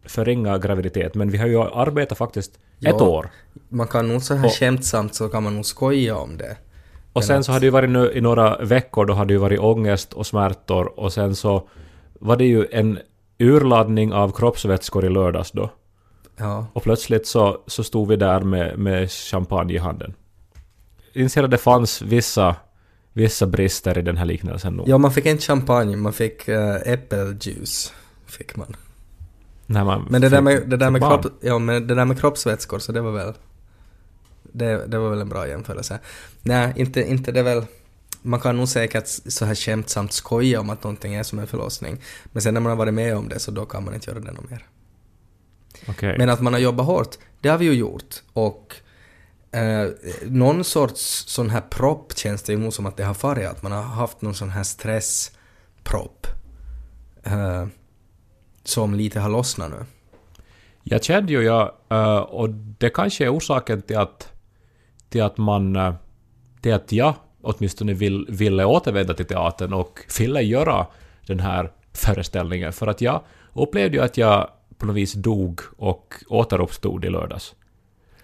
förringa 0.06 0.58
graviditet, 0.58 1.16
men 1.16 1.30
vi 1.30 1.38
har 1.38 1.48
ju 1.48 1.62
arbetat 1.62 2.18
faktiskt 2.18 2.60
Ja. 2.80 2.90
ett 2.90 3.02
år. 3.02 3.30
man 3.70 3.88
kan 3.88 4.08
nog 4.08 4.22
så 4.22 4.34
här 4.36 4.46
Och- 4.46 4.52
skämtsamt 4.54 5.16
så 5.16 5.30
kan 5.30 5.44
man 5.44 5.56
nog 5.56 5.66
skoja 5.66 6.18
om 6.18 6.38
det. 6.38 6.58
Och 7.14 7.24
sen 7.24 7.40
att- 7.40 7.46
så 7.46 7.52
har 7.52 7.60
det 7.60 7.66
ju 7.66 7.70
varit 7.70 7.90
nu 7.90 8.12
i 8.14 8.22
några 8.22 8.58
veckor, 8.58 9.06
då 9.06 9.14
har 9.14 9.26
det 9.26 9.34
ju 9.34 9.40
varit 9.40 9.60
ångest 9.60 10.14
och 10.14 10.28
smärtor 10.28 11.00
och 11.00 11.14
sen 11.14 11.36
så 11.36 11.68
var 12.20 12.36
det 12.38 12.46
ju 12.46 12.66
en 12.72 13.00
urladdning 13.40 14.14
av 14.14 14.32
kroppsvätskor 14.32 15.06
i 15.06 15.10
lördags 15.10 15.52
då. 15.52 15.70
Ja. 16.38 16.66
Och 16.74 16.84
plötsligt 16.84 17.28
så, 17.28 17.58
så 17.68 17.84
stod 17.84 18.08
vi 18.08 18.16
där 18.16 18.42
med, 18.42 18.78
med 18.80 19.12
champagne 19.12 19.74
i 19.74 19.78
handen. 19.78 20.14
Inser 21.14 21.44
att 21.44 21.52
det 21.52 21.58
fanns 21.58 22.02
vissa, 22.02 22.56
vissa 23.14 23.48
brister 23.48 23.98
i 23.98 24.02
den 24.02 24.18
här 24.18 24.26
liknelsen 24.26 24.74
nog. 24.74 24.90
ja, 24.90 24.98
man 24.98 25.12
fick 25.12 25.26
inte 25.26 25.44
champagne, 25.44 25.98
man 25.98 26.14
fick 26.14 26.48
äh, 26.48 26.76
äppeljuice. 26.86 27.94
Fick 28.26 28.56
man. 28.56 28.76
När 29.66 29.86
man 29.86 30.08
Men 30.10 30.22
det 30.22 30.30
där 30.30 30.42
med, 30.42 30.70
det 30.70 30.78
där 30.78 30.90
med, 30.90 31.02
kropp, 31.02 31.26
ja, 31.42 31.60
men 31.60 31.88
det 31.88 31.96
där 31.96 32.06
med 32.06 32.20
kroppsvätskor, 32.20 32.80
så 32.80 32.92
det 32.92 33.02
var 33.02 33.12
väl... 33.12 33.34
Det, 34.52 34.88
det 34.88 34.98
var 34.98 35.10
väl 35.10 35.22
en 35.22 35.30
bra 35.30 35.48
jämförelse. 35.48 36.00
Nej, 36.42 36.74
inte, 36.76 37.10
inte 37.10 37.32
det 37.32 37.44
väl... 37.44 37.66
Man 38.22 38.40
kan 38.40 38.58
nog 38.58 38.68
säkert 38.68 39.08
så 39.08 39.46
här 39.46 39.56
skämtsamt 39.56 40.14
skoja 40.14 40.60
om 40.60 40.70
att 40.70 40.84
någonting 40.84 41.14
är 41.14 41.24
som 41.24 41.40
en 41.40 41.48
förlossning. 41.48 41.98
Men 42.32 42.42
sen 42.42 42.54
när 42.54 42.62
man 42.62 42.70
har 42.70 42.78
varit 42.78 42.94
med 42.94 43.18
om 43.18 43.30
det 43.30 43.40
så 43.40 43.52
då 43.52 43.66
kan 43.66 43.86
man 43.86 43.94
inte 43.94 44.12
göra 44.12 44.20
det 44.20 44.32
något 44.32 44.50
mer. 44.50 44.66
Okej. 45.88 46.18
Men 46.18 46.30
att 46.30 46.42
man 46.42 46.54
har 46.54 46.60
jobbat 46.60 46.86
hårt, 46.86 47.18
det 47.42 47.50
har 47.50 47.58
vi 47.58 47.66
ju 47.66 47.74
gjort. 47.74 48.16
Och 48.34 48.76
eh, 49.52 49.88
någon 50.26 50.64
sorts 50.64 51.24
sån 51.28 51.50
här 51.50 51.62
propp 51.62 52.18
känns 52.18 52.44
det 52.44 52.54
ju 52.54 52.60
nog 52.60 52.74
som 52.74 52.86
att 52.86 52.98
det 52.98 53.04
har 53.04 53.14
farit. 53.14 53.48
Att 53.48 53.64
man 53.64 53.72
har 53.72 53.82
haft 53.82 54.22
någon 54.22 54.36
sån 54.36 54.50
här 54.50 54.64
stresspropp. 54.64 56.28
Eh, 57.24 57.68
som 58.64 58.94
lite 58.94 59.20
har 59.20 59.30
lossnat 59.30 59.72
nu. 59.72 59.86
Jag 60.84 61.04
kände 61.04 61.34
ju 61.34 61.42
jag, 61.42 61.72
eh, 61.90 62.18
och 62.18 62.50
det 62.50 62.90
kanske 62.90 63.26
är 63.26 63.38
orsaken 63.38 63.82
till 63.82 63.98
att, 63.98 64.32
till 65.10 65.24
att 65.24 65.38
man, 65.38 65.76
eh, 65.76 65.94
till 66.62 66.74
att 66.74 66.92
jag 66.92 67.14
åtminstone 67.42 67.94
vill, 67.94 68.26
ville 68.30 68.66
återvända 68.66 69.14
till 69.14 69.26
teatern 69.26 69.74
och 69.74 70.00
ville 70.20 70.42
göra 70.42 70.88
den 71.26 71.40
här 71.40 71.72
föreställningen. 71.94 72.74
För 72.74 72.88
att 72.88 73.02
jag 73.02 73.22
upplevde 73.54 73.98
ju 73.98 74.04
att 74.04 74.18
jag 74.18 74.50
på 74.78 74.86
något 74.86 74.96
vis 74.96 75.14
dog 75.14 75.62
och 75.78 76.14
återuppstod 76.28 77.06
i 77.06 77.10
lördags. 77.10 77.56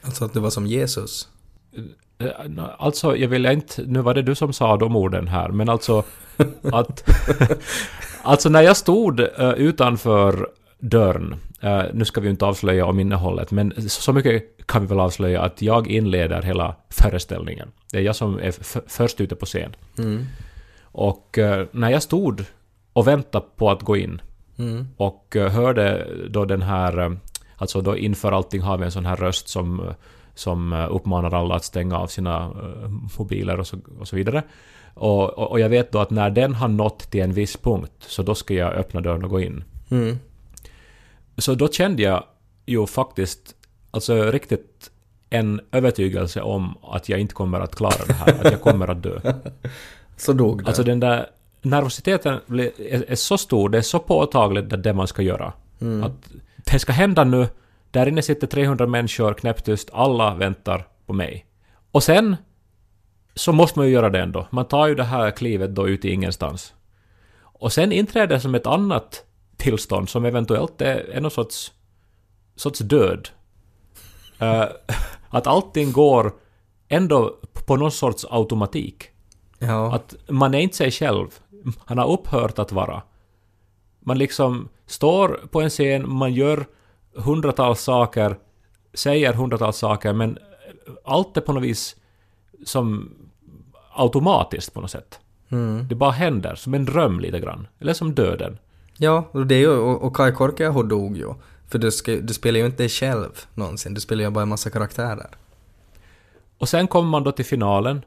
Alltså 0.05 0.25
att 0.25 0.33
det 0.33 0.39
var 0.39 0.49
som 0.49 0.67
Jesus. 0.67 1.27
Eh, 2.17 2.27
Alltså, 2.77 3.17
jag 3.17 3.27
vill 3.27 3.45
inte... 3.45 3.81
Nu 3.85 4.01
var 4.01 4.13
det 4.13 4.21
du 4.21 4.35
som 4.35 4.53
sa 4.53 4.77
de 4.77 4.95
orden 4.95 5.27
här, 5.27 5.49
men 5.49 5.69
alltså 5.69 6.03
att... 6.71 7.09
alltså 8.23 8.49
när 8.49 8.61
jag 8.61 8.77
stod 8.77 9.19
eh, 9.19 9.51
utanför 9.51 10.47
dörren, 10.79 11.35
eh, 11.61 11.83
nu 11.93 12.05
ska 12.05 12.21
vi 12.21 12.29
inte 12.29 12.45
avslöja 12.45 12.85
om 12.85 12.99
innehållet, 12.99 13.51
men 13.51 13.89
så, 13.89 14.13
mycket 14.13 14.67
kan 14.67 14.81
vi 14.81 14.87
väl 14.87 14.99
avslöja 14.99 15.41
att 15.41 15.61
jag 15.61 15.87
inleder 15.87 16.41
hela 16.41 16.75
föreställningen. 16.89 17.71
Det 17.91 17.97
är 17.97 18.01
jag 18.01 18.15
som 18.15 18.39
är 18.39 18.51
först 18.89 19.21
ute 19.21 19.35
på 19.35 19.45
scen. 19.45 19.75
Mm. 19.97 20.25
Och 20.81 21.39
när 21.71 21.89
jag 21.89 22.03
stod 22.03 22.45
och 22.93 23.07
väntade 23.07 23.45
på 23.55 23.71
att 23.71 23.81
gå 23.81 23.97
in 23.97 24.21
Mm. 24.57 24.87
och 24.97 25.35
hörde 25.35 26.07
då 26.29 26.45
den 26.45 26.61
här, 26.61 27.17
alltså 27.57 27.81
då 27.81 27.97
inför 27.97 28.31
allting 28.31 28.61
har 28.61 28.77
vi 28.77 28.85
en 28.85 28.91
sån 28.91 29.05
här 29.05 29.15
röst 29.15 29.47
som, 29.47 29.93
som 30.35 30.73
uppmanar 30.73 31.33
alla 31.33 31.55
att 31.55 31.63
stänga 31.63 31.97
av 31.97 32.07
sina 32.07 32.45
eh, 32.45 32.89
mobiler 33.17 33.59
och 33.59 33.67
så, 33.67 33.77
och 33.99 34.07
så 34.07 34.15
vidare. 34.15 34.43
Och, 34.93 35.37
och, 35.37 35.51
och 35.51 35.59
jag 35.59 35.69
vet 35.69 35.91
då 35.91 35.99
att 35.99 36.09
när 36.09 36.29
den 36.29 36.53
har 36.53 36.67
nått 36.67 37.11
till 37.11 37.21
en 37.21 37.33
viss 37.33 37.57
punkt 37.57 37.91
så 37.99 38.23
då 38.23 38.35
ska 38.35 38.53
jag 38.53 38.73
öppna 38.73 39.01
dörren 39.01 39.23
och 39.23 39.29
gå 39.29 39.39
in. 39.39 39.63
Mm. 39.89 40.17
Så 41.37 41.55
då 41.55 41.67
kände 41.67 42.01
jag 42.01 42.23
ju 42.65 42.87
faktiskt, 42.87 43.55
alltså 43.91 44.31
riktigt 44.31 44.91
en 45.29 45.61
övertygelse 45.71 46.41
om 46.41 46.77
att 46.81 47.09
jag 47.09 47.19
inte 47.19 47.33
kommer 47.33 47.59
att 47.59 47.75
klara 47.75 48.05
det 48.07 48.13
här, 48.13 48.33
att 48.33 48.51
jag 48.51 48.61
kommer 48.61 48.87
att 48.87 49.03
dö. 49.03 49.19
Så 50.17 50.33
dog 50.33 50.63
det. 50.63 50.67
Alltså 50.67 50.83
den 50.83 50.99
där 50.99 51.29
nervositeten 51.61 52.33
är, 52.33 53.11
är 53.11 53.15
så 53.15 53.37
stor, 53.37 53.69
det 53.69 53.77
är 53.77 53.81
så 53.81 53.99
påtagligt 53.99 54.83
det 54.83 54.93
man 54.93 55.07
ska 55.07 55.21
göra. 55.21 55.53
Mm. 55.81 56.03
Att 56.03 56.31
det 56.71 56.79
ska 56.79 56.91
hända 56.91 57.23
nu, 57.23 57.47
där 57.91 58.07
inne 58.07 58.21
sitter 58.21 58.47
300 58.47 58.87
människor 58.87 59.33
knäpptyst, 59.33 59.89
alla 59.93 60.35
väntar 60.35 60.87
på 61.05 61.13
mig. 61.13 61.45
Och 61.91 62.03
sen 62.03 62.35
så 63.35 63.51
måste 63.51 63.79
man 63.79 63.87
ju 63.87 63.93
göra 63.93 64.09
det 64.09 64.19
ändå. 64.19 64.47
Man 64.51 64.65
tar 64.65 64.87
ju 64.87 64.95
det 64.95 65.03
här 65.03 65.31
klivet 65.31 65.75
då 65.75 65.87
ut 65.87 66.05
i 66.05 66.11
ingenstans. 66.11 66.73
Och 67.37 67.73
sen 67.73 67.91
inträder 67.91 68.39
som 68.39 68.55
ett 68.55 68.67
annat 68.67 69.23
tillstånd 69.57 70.09
som 70.09 70.25
eventuellt 70.25 70.81
är, 70.81 71.21
någon 71.21 71.31
sorts, 71.31 71.71
sorts 72.55 72.79
död. 72.79 73.29
Eh, 74.39 74.65
att 75.29 75.47
allting 75.47 75.91
går 75.91 76.33
ändå 76.87 77.39
på 77.65 77.75
någon 77.75 77.91
sorts 77.91 78.25
automatik. 78.29 79.09
ja. 79.59 79.95
Att 79.95 80.15
man 80.29 80.53
är 80.53 80.59
inte 80.59 80.75
sig 80.75 80.91
själv. 80.91 81.27
Han 81.85 81.97
har 81.97 82.11
upphört 82.11 82.59
att 82.59 82.71
vara. 82.71 83.01
Man 84.07 84.17
liksom 84.17 84.69
står 84.85 85.39
på 85.51 85.61
en 85.61 85.69
scen, 85.69 86.09
man 86.09 86.33
gör 86.33 86.65
hundratals 87.15 87.81
saker, 87.81 88.37
säger 88.93 89.33
hundratals 89.33 89.77
saker, 89.77 90.13
men 90.13 90.37
allt 91.03 91.37
är 91.37 91.41
på 91.41 91.53
något 91.53 91.63
vis 91.63 91.95
som 92.65 93.11
automatiskt 93.93 94.73
på 94.73 94.81
något 94.81 94.91
sätt. 94.91 95.19
Mm. 95.49 95.87
Det 95.87 95.95
bara 95.95 96.11
händer, 96.11 96.55
som 96.55 96.73
en 96.73 96.85
dröm 96.85 97.19
lite 97.19 97.39
grann. 97.39 97.67
Eller 97.79 97.93
som 97.93 98.15
döden. 98.15 98.57
Ja, 98.97 99.29
och 99.31 99.47
det 99.47 99.55
är 99.55 99.59
ju, 99.59 99.77
och, 99.77 100.03
och 100.03 100.15
Kai 100.15 100.31
Korkeaho 100.31 100.83
dog 100.83 101.17
ju 101.17 101.33
För 101.67 101.79
du, 101.79 101.91
ska, 101.91 102.15
du 102.15 102.33
spelar 102.33 102.59
ju 102.59 102.65
inte 102.65 102.77
dig 102.77 102.89
själv 102.89 103.45
någonsin, 103.53 103.93
du 103.93 104.01
spelar 104.01 104.23
ju 104.23 104.29
bara 104.29 104.41
en 104.41 104.49
massa 104.49 104.69
karaktärer. 104.69 105.29
Och 106.57 106.69
sen 106.69 106.87
kommer 106.87 107.09
man 107.09 107.23
då 107.23 107.31
till 107.31 107.45
finalen 107.45 108.01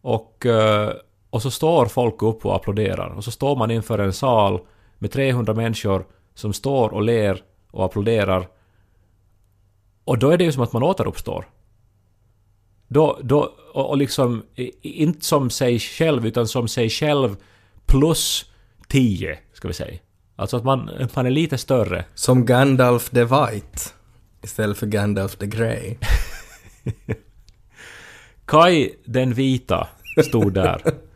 och, 0.00 0.46
eh, 0.46 0.92
och 1.30 1.42
så 1.42 1.50
står 1.50 1.86
folk 1.86 2.22
upp 2.22 2.46
och 2.46 2.56
applåderar. 2.56 3.08
Och 3.08 3.24
så 3.24 3.30
står 3.30 3.56
man 3.56 3.70
inför 3.70 3.98
en 3.98 4.12
sal 4.12 4.60
med 5.00 5.10
300 5.10 5.54
människor 5.54 6.06
som 6.34 6.52
står 6.52 6.94
och 6.94 7.02
ler 7.02 7.42
och 7.70 7.84
applåderar. 7.84 8.48
Och 10.04 10.18
då 10.18 10.30
är 10.30 10.38
det 10.38 10.44
ju 10.44 10.52
som 10.52 10.62
att 10.62 10.72
man 10.72 10.82
återuppstår. 10.82 11.48
Då, 12.88 13.18
då, 13.22 13.54
och, 13.72 13.96
liksom, 13.96 14.42
inte 14.82 15.24
som 15.24 15.50
sig 15.50 15.78
själv, 15.78 16.26
utan 16.26 16.48
som 16.48 16.68
sig 16.68 16.90
själv 16.90 17.36
plus 17.86 18.50
10, 18.88 19.38
ska 19.52 19.68
vi 19.68 19.74
säga. 19.74 19.98
Alltså 20.36 20.56
att 20.56 20.64
man, 20.64 20.90
man 21.14 21.26
är 21.26 21.30
lite 21.30 21.58
större. 21.58 22.04
Som 22.14 22.46
Gandalf 22.46 23.10
the 23.10 23.24
White 23.24 23.80
istället 24.42 24.78
för 24.78 24.86
Gandalf 24.86 25.36
the 25.36 25.46
Grey. 25.46 25.96
Kai 28.44 28.90
den 29.04 29.34
vita 29.34 29.88
stod 30.24 30.52
där. 30.52 30.82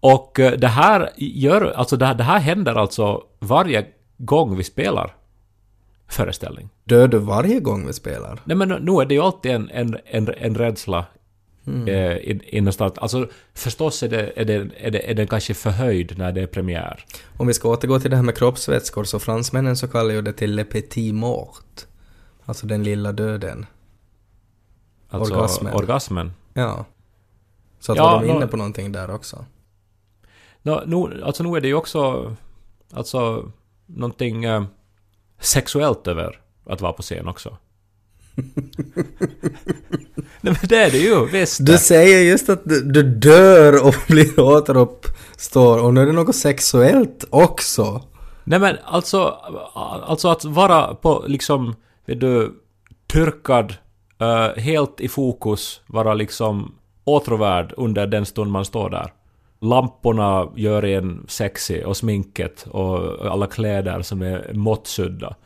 Och 0.00 0.40
eh, 0.40 0.52
det 0.52 0.68
här 0.68 1.10
gör, 1.16 1.72
alltså 1.76 1.96
det 1.96 2.06
här, 2.06 2.14
det 2.14 2.24
här 2.24 2.38
händer 2.38 2.74
alltså 2.74 3.22
varje 3.38 3.86
gång 4.16 4.56
vi 4.56 4.64
spelar 4.64 5.14
föreställning. 6.08 6.68
Dör 6.84 7.08
du 7.08 7.18
varje 7.18 7.60
gång 7.60 7.86
vi 7.86 7.92
spelar? 7.92 8.40
Nej 8.44 8.56
men 8.56 8.68
nu 8.68 8.92
är 8.92 9.06
det 9.06 9.14
ju 9.14 9.20
alltid 9.20 9.52
en, 9.52 9.70
en, 9.70 9.96
en, 10.04 10.28
en 10.38 10.54
rädsla 10.54 11.06
eh, 11.86 12.30
in, 12.30 12.40
innerstans. 12.44 12.98
Alltså 12.98 13.28
förstås 13.54 14.02
är, 14.02 14.08
det, 14.08 14.32
är, 14.36 14.44
det, 14.44 14.70
är, 14.76 14.90
det, 14.90 15.10
är 15.10 15.14
den 15.14 15.26
kanske 15.26 15.54
förhöjd 15.54 16.18
när 16.18 16.32
det 16.32 16.42
är 16.42 16.46
premiär. 16.46 17.04
Om 17.36 17.46
vi 17.46 17.54
ska 17.54 17.68
återgå 17.68 18.00
till 18.00 18.10
det 18.10 18.16
här 18.16 18.22
med 18.22 18.36
kroppsvätskor 18.36 19.04
så 19.04 19.18
fransmännen 19.18 19.76
så 19.76 19.88
kallar 19.88 20.10
ju 20.10 20.22
det 20.22 20.32
till 20.32 20.54
le 20.54 20.64
petit 20.64 21.14
mort. 21.14 21.86
Alltså 22.44 22.66
den 22.66 22.84
lilla 22.84 23.12
döden. 23.12 23.66
Alltså 25.10 25.34
Orgasmen. 25.34 25.74
orgasmen. 25.74 26.32
Ja. 26.54 26.84
Så 27.80 27.92
att 27.92 27.98
Ja, 27.98 28.04
var 28.04 28.22
de 28.22 28.30
inne 28.30 28.46
på 28.46 28.56
någonting 28.56 28.92
där 28.92 29.10
också? 29.10 29.44
Nå, 30.68 30.82
nu, 30.86 31.22
alltså 31.24 31.42
nu 31.42 31.56
är 31.56 31.60
det 31.60 31.68
ju 31.68 31.74
också 31.74 32.34
alltså 32.92 33.52
någonting 33.86 34.44
eh, 34.44 34.64
sexuellt 35.40 36.06
över 36.06 36.40
att 36.66 36.80
vara 36.80 36.92
på 36.92 37.02
scen 37.02 37.28
också. 37.28 37.56
Nej 40.40 40.54
men 40.60 40.68
det 40.68 40.76
är 40.76 40.90
det 40.90 40.98
ju, 40.98 41.26
visst. 41.26 41.66
Du 41.66 41.78
säger 41.78 42.22
just 42.22 42.48
att 42.48 42.64
du, 42.64 42.82
du 42.82 43.02
dör 43.02 43.86
och 43.86 43.94
blir 44.08 44.40
återuppstår 44.40 45.82
och 45.82 45.94
nu 45.94 46.00
är 46.00 46.06
det 46.06 46.12
något 46.12 46.36
sexuellt 46.36 47.24
också. 47.30 48.02
Nej 48.44 48.58
men 48.58 48.76
alltså, 48.84 49.18
alltså 50.06 50.28
att 50.28 50.44
vara 50.44 50.94
på 50.94 51.24
liksom, 51.26 51.74
vet 52.06 52.20
du, 52.20 52.54
tyrkad, 53.12 53.74
eh, 54.20 54.62
helt 54.62 55.00
i 55.00 55.08
fokus, 55.08 55.80
vara 55.86 56.14
liksom 56.14 56.74
åtråvärd 57.04 57.74
under 57.76 58.06
den 58.06 58.26
stund 58.26 58.50
man 58.50 58.64
står 58.64 58.90
där. 58.90 59.12
Lamporna 59.60 60.48
gör 60.56 60.84
en 60.84 61.24
sexy 61.28 61.82
och 61.82 61.96
sminket 61.96 62.66
och 62.70 63.26
alla 63.32 63.46
kläder 63.46 64.02
som 64.02 64.22
är 64.22 64.52
måttsydda 64.54 65.36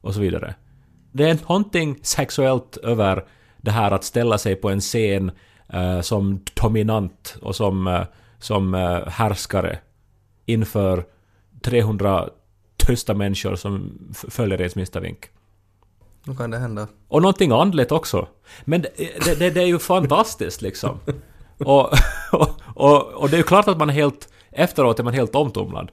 och 0.00 0.14
så 0.14 0.20
vidare. 0.20 0.54
Det 1.12 1.30
är 1.30 1.38
någonting 1.48 1.98
sexuellt 2.02 2.76
över 2.76 3.24
det 3.56 3.70
här 3.70 3.90
att 3.90 4.04
ställa 4.04 4.38
sig 4.38 4.56
på 4.56 4.70
en 4.70 4.80
scen 4.80 5.30
eh, 5.68 6.00
som 6.00 6.40
dominant 6.62 7.36
och 7.42 7.56
som, 7.56 7.86
eh, 7.86 8.02
som 8.38 8.74
eh, 8.74 9.08
härskare 9.08 9.78
inför 10.44 11.04
300 11.62 12.28
tysta 12.76 13.14
människor 13.14 13.56
som 13.56 13.98
följer 14.28 14.60
ens 14.60 14.76
minsta 14.76 15.00
vink. 15.00 15.30
Nu 16.24 16.34
kan 16.34 16.50
det 16.50 16.58
hända. 16.58 16.88
Och 17.08 17.22
någonting 17.22 17.52
andligt 17.52 17.92
också. 17.92 18.28
Men 18.64 18.82
det, 18.82 18.88
det, 19.24 19.38
det, 19.38 19.50
det 19.50 19.62
är 19.62 19.66
ju 19.66 19.78
fantastiskt 19.78 20.62
liksom. 20.62 21.00
Och, 21.58 21.92
och, 22.32 22.48
och, 22.76 23.12
och 23.12 23.30
det 23.30 23.36
är 23.36 23.38
ju 23.38 23.44
klart 23.44 23.68
att 23.68 23.78
man 23.78 23.90
är 23.90 23.94
helt... 23.94 24.28
Efteråt 24.50 24.98
är 24.98 25.04
man 25.04 25.14
helt 25.14 25.34
omtumlad. 25.34 25.90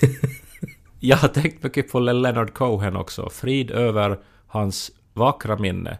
Jag 1.00 1.16
har 1.16 1.28
tänkt 1.28 1.62
mycket 1.62 1.92
på 1.92 2.00
Leonard 2.00 2.54
Cohen 2.54 2.96
också. 2.96 3.28
Frid 3.28 3.70
över 3.70 4.18
hans 4.46 4.90
vackra 5.12 5.58
minne. 5.58 5.98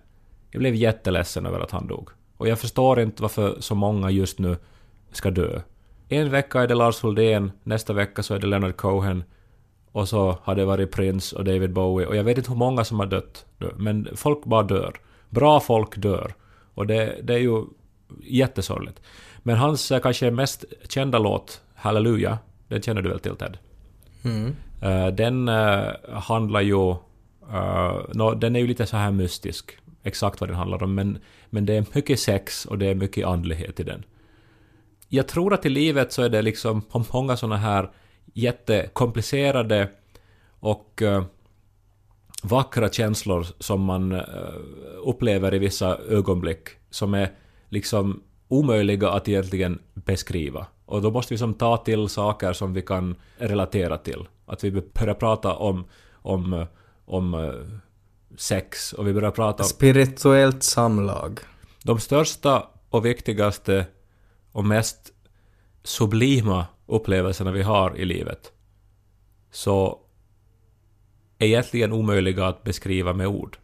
Jag 0.50 0.60
blev 0.60 0.74
jätteledsen 0.74 1.46
över 1.46 1.60
att 1.60 1.70
han 1.70 1.86
dog. 1.86 2.08
Och 2.36 2.48
jag 2.48 2.58
förstår 2.58 3.00
inte 3.00 3.22
varför 3.22 3.56
så 3.60 3.74
många 3.74 4.10
just 4.10 4.38
nu 4.38 4.56
ska 5.12 5.30
dö. 5.30 5.60
En 6.08 6.30
vecka 6.30 6.60
är 6.60 6.66
det 6.66 6.74
Lars 6.74 7.04
Hultén, 7.04 7.52
nästa 7.62 7.92
vecka 7.92 8.22
så 8.22 8.34
är 8.34 8.38
det 8.38 8.46
Leonard 8.46 8.76
Cohen. 8.76 9.24
Och 9.92 10.08
så 10.08 10.38
har 10.42 10.54
det 10.54 10.64
varit 10.64 10.92
Prince 10.92 11.36
och 11.36 11.44
David 11.44 11.72
Bowie. 11.72 12.06
Och 12.06 12.16
jag 12.16 12.24
vet 12.24 12.38
inte 12.38 12.50
hur 12.50 12.58
många 12.58 12.84
som 12.84 13.00
har 13.00 13.06
dött. 13.06 13.46
Men 13.76 14.08
folk 14.14 14.44
bara 14.44 14.62
dör. 14.62 15.00
Bra 15.30 15.60
folk 15.60 15.96
dör. 15.96 16.34
Och 16.74 16.86
det, 16.86 17.20
det 17.22 17.34
är 17.34 17.38
ju 17.38 17.64
jättesorgligt. 18.22 19.00
Men 19.42 19.56
hans 19.56 19.92
eh, 19.92 20.00
kanske 20.00 20.30
mest 20.30 20.64
kända 20.88 21.18
låt, 21.18 21.62
Halleluja, 21.74 22.38
den 22.68 22.82
känner 22.82 23.02
du 23.02 23.08
väl 23.08 23.20
till 23.20 23.36
Ted? 23.36 23.58
Mm. 24.22 24.56
Eh, 24.82 25.06
den 25.06 25.48
eh, 25.48 25.88
handlar 26.08 26.60
ju... 26.60 26.94
nå, 28.14 28.34
den 28.34 28.56
är 28.56 28.60
ju 28.60 28.66
lite 28.66 28.86
så 28.86 28.96
här 28.96 29.10
mystisk, 29.10 29.78
exakt 30.02 30.40
vad 30.40 30.50
den 30.50 30.56
handlar 30.56 30.82
om, 30.82 30.94
men, 30.94 31.18
men 31.50 31.66
det 31.66 31.76
är 31.76 31.86
mycket 31.94 32.20
sex 32.20 32.66
och 32.66 32.78
det 32.78 32.86
är 32.86 32.94
mycket 32.94 33.26
andlighet 33.26 33.80
i 33.80 33.82
den. 33.82 34.04
Jag 35.08 35.28
tror 35.28 35.54
att 35.54 35.66
i 35.66 35.68
livet 35.68 36.12
så 36.12 36.22
är 36.22 36.28
det 36.28 36.42
liksom 36.42 36.82
många 37.12 37.36
såna 37.36 37.56
här 37.56 37.90
jättekomplicerade 38.34 39.88
och 40.60 41.02
vackra 42.42 42.88
känslor 42.88 43.46
som 43.58 43.80
man 43.80 44.20
upplever 45.04 45.54
i 45.54 45.58
vissa 45.58 45.98
ögonblick 45.98 46.68
som 46.90 47.14
är 47.14 47.30
liksom 47.68 48.22
omöjliga 48.52 49.10
att 49.10 49.28
egentligen 49.28 49.78
beskriva. 49.94 50.66
Och 50.86 51.02
då 51.02 51.10
måste 51.10 51.34
vi 51.34 51.38
som 51.38 51.54
ta 51.54 51.76
till 51.76 52.08
saker 52.08 52.52
som 52.52 52.74
vi 52.74 52.82
kan 52.82 53.16
relatera 53.36 53.98
till. 53.98 54.28
Att 54.46 54.64
vi 54.64 54.70
börjar 54.70 55.14
prata 55.14 55.54
om, 55.54 55.84
om, 56.12 56.66
om 57.04 57.34
eh, 57.34 57.50
sex 58.36 58.92
och 58.92 59.06
vi 59.06 59.12
börjar 59.12 59.30
prata 59.30 59.62
om 59.62 59.68
Spirituellt 59.68 60.62
samlag. 60.62 61.40
de 61.82 62.00
största 62.00 62.68
och 62.90 63.06
viktigaste 63.06 63.86
och 64.52 64.64
mest 64.64 65.12
sublima 65.84 66.66
upplevelserna 66.86 67.52
vi 67.52 67.62
har 67.62 67.96
i 67.96 68.04
livet 68.04 68.52
så 69.50 69.98
är 71.38 71.46
egentligen 71.46 71.92
omöjliga 71.92 72.46
att 72.46 72.62
beskriva 72.62 73.12
med 73.12 73.26
ord. 73.26 73.58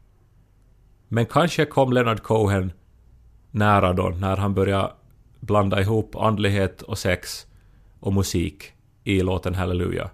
Men 1.08 1.26
kanske 1.26 1.64
kom 1.64 1.92
Leonard 1.92 2.22
Cohen 2.22 2.72
nära 3.58 3.92
då 3.92 4.08
när 4.08 4.36
han 4.36 4.54
börjar 4.54 4.92
blanda 5.40 5.80
ihop 5.80 6.16
andlighet 6.16 6.82
och 6.82 6.98
sex 6.98 7.46
och 8.00 8.12
musik 8.12 8.72
i 9.04 9.20
låten 9.22 9.54
Halleluja. 9.54 10.10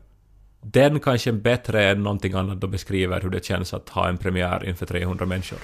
Den 0.61 1.01
kanske 1.01 1.33
bättre 1.33 1.91
än 1.91 2.03
någonting 2.03 2.33
annat 2.33 2.61
då 2.61 2.67
beskriver 2.67 3.21
hur 3.21 3.31
det 3.31 3.45
känns 3.45 3.75
att 3.75 3.89
ha 3.89 4.09
en 4.09 4.19
premiär 4.19 4.69
inför 4.69 4.87
300 4.87 5.27
människor. 5.27 5.59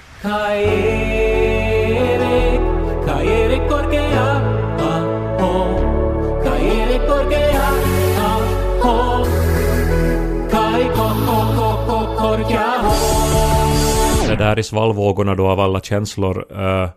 Det 14.27 14.35
där 14.35 14.59
i 14.59 14.63
svallvågorna 14.63 15.35
då 15.35 15.47
av 15.47 15.59
alla 15.59 15.79
känslor 15.79 16.45
uh, 16.51 16.89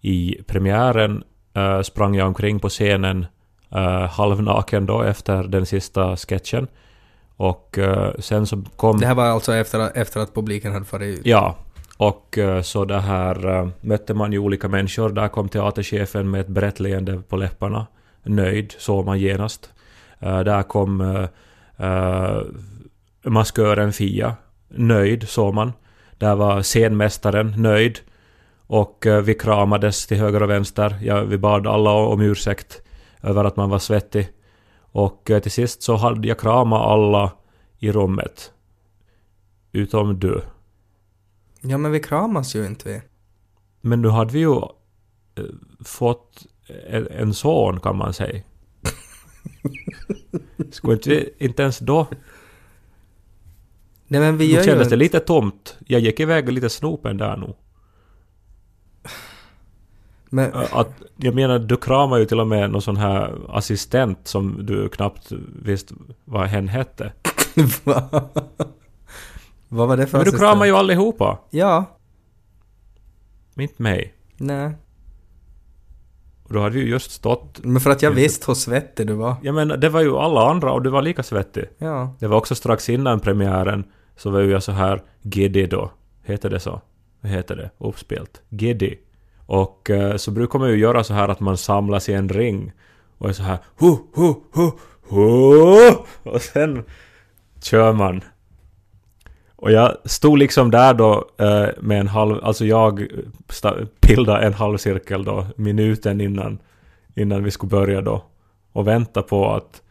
i 0.00 0.42
premiären 0.46 1.24
eh, 1.54 1.80
sprang 1.80 2.14
jag 2.14 2.26
omkring 2.26 2.60
på 2.60 2.68
scenen 2.68 3.26
uh, 3.76 4.06
halvnaken 4.06 4.86
då 4.86 5.02
efter 5.02 5.42
den 5.42 5.66
sista 5.66 6.16
sketchen. 6.16 6.66
Och 7.36 7.78
eh, 7.78 8.12
sen 8.18 8.46
så 8.46 8.62
kom... 8.76 9.00
Det 9.00 9.06
här 9.06 9.14
var 9.14 9.24
alltså 9.24 9.54
efter, 9.54 9.98
efter 9.98 10.20
att 10.20 10.34
publiken 10.34 10.72
hade 10.72 10.84
farit 10.84 11.18
ut. 11.18 11.26
Ja. 11.26 11.56
Och 11.96 12.38
eh, 12.38 12.62
så 12.62 12.84
det 12.84 13.00
här 13.00 13.70
mötte 13.80 14.14
man 14.14 14.32
ju 14.32 14.38
olika 14.38 14.68
människor. 14.68 15.08
Där 15.08 15.28
kom 15.28 15.48
teaterchefen 15.48 16.30
med 16.30 16.40
ett 16.40 16.48
brett 16.48 16.80
leende 16.80 17.22
på 17.28 17.36
läpparna. 17.36 17.86
Nöjd, 18.22 18.74
såg 18.78 19.04
man 19.06 19.18
genast. 19.18 19.70
Där 20.18 20.62
kom 20.62 21.26
maskören 23.22 23.92
Fia. 23.92 24.34
Nöjd, 24.68 25.28
såg 25.28 25.54
man. 25.54 25.72
Där 26.18 26.34
var 26.34 26.62
scenmästaren 26.62 27.54
nöjd. 27.56 27.98
Och 28.70 29.06
eh, 29.06 29.22
vi 29.22 29.34
kramades 29.34 30.06
till 30.06 30.16
höger 30.16 30.42
och 30.42 30.50
vänster. 30.50 30.98
Ja, 31.02 31.24
vi 31.24 31.38
bad 31.38 31.66
alla 31.66 31.90
om 31.90 32.20
ursäkt 32.20 32.82
över 33.22 33.44
att 33.44 33.56
man 33.56 33.70
var 33.70 33.78
svettig. 33.78 34.28
Och 34.80 35.30
eh, 35.30 35.40
till 35.40 35.50
sist 35.50 35.82
så 35.82 35.96
hade 35.96 36.28
jag 36.28 36.38
kramat 36.38 36.80
alla 36.80 37.32
i 37.78 37.92
rummet. 37.92 38.52
Utom 39.72 40.20
du. 40.20 40.42
Ja, 41.60 41.78
men 41.78 41.92
vi 41.92 42.00
kramas 42.00 42.56
ju 42.56 42.66
inte 42.66 42.88
vi. 42.88 43.02
Men 43.80 44.02
nu 44.02 44.08
hade 44.08 44.32
vi 44.32 44.38
ju 44.38 44.54
eh, 44.54 45.44
fått 45.84 46.46
en, 47.10 47.34
son 47.34 47.80
kan 47.80 47.96
man 47.96 48.12
säga. 48.12 48.42
Skulle 50.70 50.94
inte 50.94 51.10
vi 51.10 51.32
inte 51.38 51.62
ens 51.62 51.78
då? 51.78 52.06
Nej 54.06 54.20
men 54.20 54.36
vi 54.36 54.46
Nu 54.46 54.52
gör 54.52 54.60
ju... 54.60 54.66
kändes 54.66 54.88
det 54.88 54.96
lite 54.96 55.20
tomt. 55.20 55.78
Jag 55.86 56.00
gick 56.00 56.20
iväg 56.20 56.52
lite 56.52 56.70
snopen 56.70 57.16
där 57.16 57.36
nog. 57.36 57.56
Men, 60.32 60.52
Att, 60.72 61.02
jag 61.16 61.34
menar, 61.34 61.58
du 61.58 61.76
kramar 61.76 62.18
ju 62.18 62.24
till 62.24 62.40
och 62.40 62.46
med 62.46 62.70
någon 62.70 62.82
sån 62.82 62.96
här 62.96 63.38
assistent 63.48 64.18
som 64.24 64.66
du 64.66 64.88
knappt 64.88 65.32
visste 65.62 65.94
vad 66.24 66.46
hen 66.46 66.68
hette. 66.68 67.12
vad? 67.84 68.28
var 69.68 69.96
det 69.96 70.06
för 70.06 70.18
Men 70.18 70.24
du 70.24 70.28
assistent? 70.28 70.38
kramar 70.38 70.66
ju 70.66 70.72
allihopa. 70.72 71.38
Ja. 71.50 71.84
Men 73.54 73.62
Inte 73.62 73.82
mig. 73.82 74.14
Nej. 74.36 74.74
Och 76.42 76.54
då 76.54 76.60
hade 76.60 76.78
ju 76.78 76.88
just 76.88 77.10
stått... 77.10 77.60
Men 77.64 77.80
för 77.80 77.90
att 77.90 78.02
jag 78.02 78.10
visste 78.10 78.44
hur 78.46 78.54
svettig 78.54 79.06
du 79.06 79.12
var. 79.14 79.36
Jag 79.42 79.54
menar, 79.54 79.76
det 79.76 79.88
var 79.88 80.00
ju 80.00 80.16
alla 80.16 80.50
andra 80.50 80.72
och 80.72 80.82
du 80.82 80.90
var 80.90 81.02
lika 81.02 81.22
svettig. 81.22 81.64
Ja. 81.78 82.14
Det 82.18 82.26
var 82.26 82.36
också 82.36 82.54
strax 82.54 82.88
innan 82.88 83.20
premiären 83.20 83.84
så 84.16 84.30
var 84.30 84.40
ju 84.40 84.50
jag 84.50 84.62
så 84.62 84.72
här 84.72 85.02
GD 85.22 85.70
då. 85.70 85.90
Heter 86.22 86.50
det 86.50 86.60
så? 86.60 86.80
Vad 87.20 87.32
heter 87.32 87.56
det? 87.56 87.70
Uppspelt. 87.78 88.42
GD. 88.48 88.82
Och 89.50 89.90
eh, 89.90 90.16
så 90.16 90.30
brukar 90.30 90.58
man 90.58 90.68
ju 90.68 90.76
göra 90.76 91.04
så 91.04 91.14
här 91.14 91.28
att 91.28 91.40
man 91.40 91.56
samlas 91.56 92.08
i 92.08 92.12
en 92.12 92.28
ring 92.28 92.72
och 93.18 93.28
är 93.28 93.32
så 93.32 93.42
här 93.42 93.58
hu, 93.78 93.96
hu, 94.14 94.34
hu, 94.52 94.70
hu, 95.08 95.90
och 96.22 96.42
sen 96.42 96.84
kör 97.62 97.92
man. 97.92 98.20
Och 99.56 99.72
jag 99.72 99.96
stod 100.04 100.38
liksom 100.38 100.70
där 100.70 100.94
då 100.94 101.28
eh, 101.38 101.68
med 101.80 102.00
en 102.00 102.08
halv, 102.08 102.44
alltså 102.44 102.64
jag 102.64 103.06
bildade 104.00 104.46
en 104.46 104.54
halv 104.54 104.76
cirkel 104.78 105.24
då 105.24 105.46
minuten 105.56 106.20
innan, 106.20 106.58
innan 107.14 107.44
vi 107.44 107.50
skulle 107.50 107.70
börja 107.70 108.00
då. 108.00 108.24
Och 108.72 108.86
vänta 108.86 109.22
på 109.22 109.50
att 109.52 109.82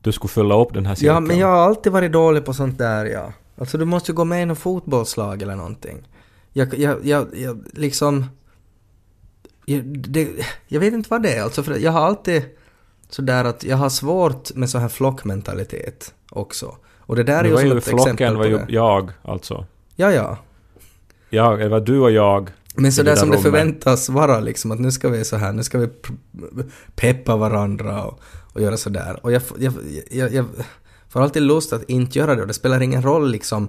du 0.00 0.12
skulle 0.12 0.28
fylla 0.28 0.54
upp 0.54 0.74
den 0.74 0.86
här 0.86 0.94
cirkeln. 0.94 1.14
Ja, 1.14 1.20
men 1.20 1.38
jag 1.38 1.46
har 1.46 1.58
alltid 1.58 1.92
varit 1.92 2.12
dålig 2.12 2.44
på 2.44 2.54
sånt 2.54 2.78
där, 2.78 3.04
ja. 3.04 3.32
Alltså 3.58 3.78
du 3.78 3.84
måste 3.84 4.12
ju 4.12 4.16
gå 4.16 4.24
med 4.24 4.42
i 4.42 4.46
något 4.46 4.58
fotbollslag 4.58 5.42
eller 5.42 5.56
någonting. 5.56 6.08
Jag, 6.52 6.78
jag, 6.78 7.06
jag, 7.06 7.26
jag 7.34 7.64
liksom... 7.72 8.24
Jag, 9.70 9.84
det, 9.84 10.28
jag 10.68 10.80
vet 10.80 10.94
inte 10.94 11.10
vad 11.10 11.22
det 11.22 11.34
är, 11.34 11.42
alltså 11.42 11.62
för 11.62 11.78
jag 11.78 11.92
har 11.92 12.00
alltid 12.00 12.42
sådär 13.08 13.44
att 13.44 13.64
jag 13.64 13.76
har 13.76 13.88
svårt 13.88 14.54
med 14.54 14.70
sån 14.70 14.80
här 14.80 14.88
flockmentalitet 14.88 16.14
också. 16.30 16.76
Och 16.98 17.16
det 17.16 17.22
där 17.22 17.38
är 17.38 17.42
det 17.42 17.48
ju 17.48 17.56
som 17.56 17.78
ett 17.78 17.88
exempel 17.88 18.04
flocken 18.04 18.34
på 18.34 18.38
var 18.38 18.46
ju 18.46 18.58
det. 18.58 18.66
jag 18.68 19.12
alltså. 19.22 19.66
Ja, 19.96 20.12
ja. 20.12 20.38
Jag, 21.30 21.58
det 21.58 21.68
var 21.68 21.80
du 21.80 21.98
och 21.98 22.10
jag. 22.10 22.50
Men 22.74 22.92
så 22.92 23.00
I 23.00 23.04
det 23.04 23.10
där 23.10 23.14
där 23.14 23.20
som 23.20 23.30
det 23.30 23.36
rummet. 23.36 23.42
förväntas 23.42 24.08
vara 24.08 24.40
liksom, 24.40 24.70
att 24.70 24.80
nu 24.80 24.90
ska 24.90 25.08
vi 25.08 25.24
så 25.24 25.36
här, 25.36 25.52
nu 25.52 25.62
ska 25.62 25.78
vi 25.78 25.88
peppa 26.94 27.36
varandra 27.36 28.04
och, 28.04 28.20
och 28.52 28.60
göra 28.60 28.76
sådär. 28.76 29.20
Och 29.22 29.32
jag, 29.32 29.42
jag, 29.58 29.72
jag, 30.10 30.32
jag 30.32 30.46
får 31.08 31.22
alltid 31.22 31.42
lust 31.42 31.72
att 31.72 31.82
inte 31.90 32.18
göra 32.18 32.34
det 32.34 32.40
och 32.40 32.48
det 32.48 32.54
spelar 32.54 32.80
ingen 32.80 33.02
roll 33.02 33.30
liksom 33.30 33.68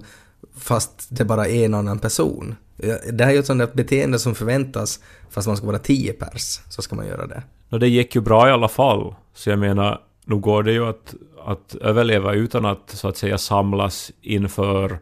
fast 0.55 1.07
det 1.09 1.25
bara 1.25 1.47
är 1.47 1.65
en 1.65 1.73
annan 1.73 1.99
person. 1.99 2.55
Jag- 2.81 3.17
Det 3.17 3.23
här 3.23 3.31
är 3.31 3.33
ju 3.33 3.39
ett 3.39 3.45
sånt 3.45 3.59
där 3.59 3.69
beteende 3.73 4.19
som 4.19 4.35
förväntas 4.35 4.99
fast 5.29 5.47
man 5.47 5.57
ska 5.57 5.65
vara 5.67 5.79
tio 5.79 6.13
pers, 6.13 6.59
så 6.69 6.81
ska 6.81 6.95
man 6.95 7.07
göra 7.07 7.27
det. 7.27 7.43
Och 7.69 7.79
det 7.79 7.87
gick 7.87 8.15
ju 8.15 8.21
bra 8.21 8.47
i 8.47 8.51
alla 8.51 8.67
fall. 8.67 9.15
Så 9.33 9.49
jag 9.49 9.59
menar, 9.59 10.01
nu 10.25 10.35
går 10.35 10.63
det 10.63 10.71
ju 10.71 10.85
att, 10.89 11.13
att 11.45 11.75
överleva 11.75 12.33
utan 12.33 12.65
att 12.65 12.89
så 12.89 13.07
att 13.07 13.17
säga 13.17 13.37
samlas 13.37 14.11
inför 14.21 14.99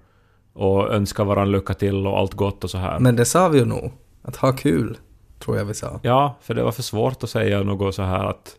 och 0.53 0.93
önska 0.93 1.23
varandra 1.23 1.57
lycka 1.57 1.73
till 1.73 2.07
och 2.07 2.17
allt 2.17 2.33
gott 2.33 2.63
och 2.63 2.69
så 2.69 2.77
här. 2.77 2.99
Men 2.99 3.15
det 3.15 3.25
sa 3.25 3.47
vi 3.49 3.59
ju 3.59 3.65
nog, 3.65 3.91
att 4.21 4.35
ha 4.35 4.51
kul, 4.53 4.97
tror 5.39 5.57
jag 5.57 5.65
vi 5.65 5.73
sa. 5.73 5.99
Ja, 6.03 6.35
för 6.41 6.53
det 6.53 6.63
var 6.63 6.71
för 6.71 6.83
svårt 6.83 7.23
att 7.23 7.29
säga 7.29 7.63
något 7.63 7.95
så 7.95 8.01
här 8.03 8.25
att 8.25 8.55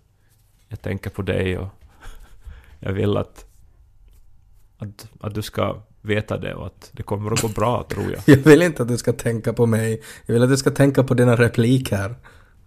jag 0.68 0.82
tänker 0.82 1.10
på 1.10 1.22
dig 1.22 1.58
och 1.58 1.68
jag 2.80 2.92
vill 2.92 3.16
att, 3.16 3.44
att, 4.78 5.08
att 5.20 5.34
du 5.34 5.42
ska 5.42 5.76
veta 6.02 6.38
det 6.38 6.54
och 6.54 6.66
att 6.66 6.90
det 6.92 7.02
kommer 7.02 7.32
att 7.32 7.40
gå 7.40 7.48
bra, 7.48 7.86
tror 7.90 8.12
jag. 8.12 8.22
Jag 8.36 8.44
vill 8.44 8.62
inte 8.62 8.82
att 8.82 8.88
du 8.88 8.98
ska 8.98 9.12
tänka 9.12 9.52
på 9.52 9.66
mig, 9.66 10.02
jag 10.26 10.34
vill 10.34 10.42
att 10.42 10.48
du 10.48 10.56
ska 10.56 10.70
tänka 10.70 11.04
på 11.04 11.14
dina 11.14 11.36
repliker. 11.36 12.14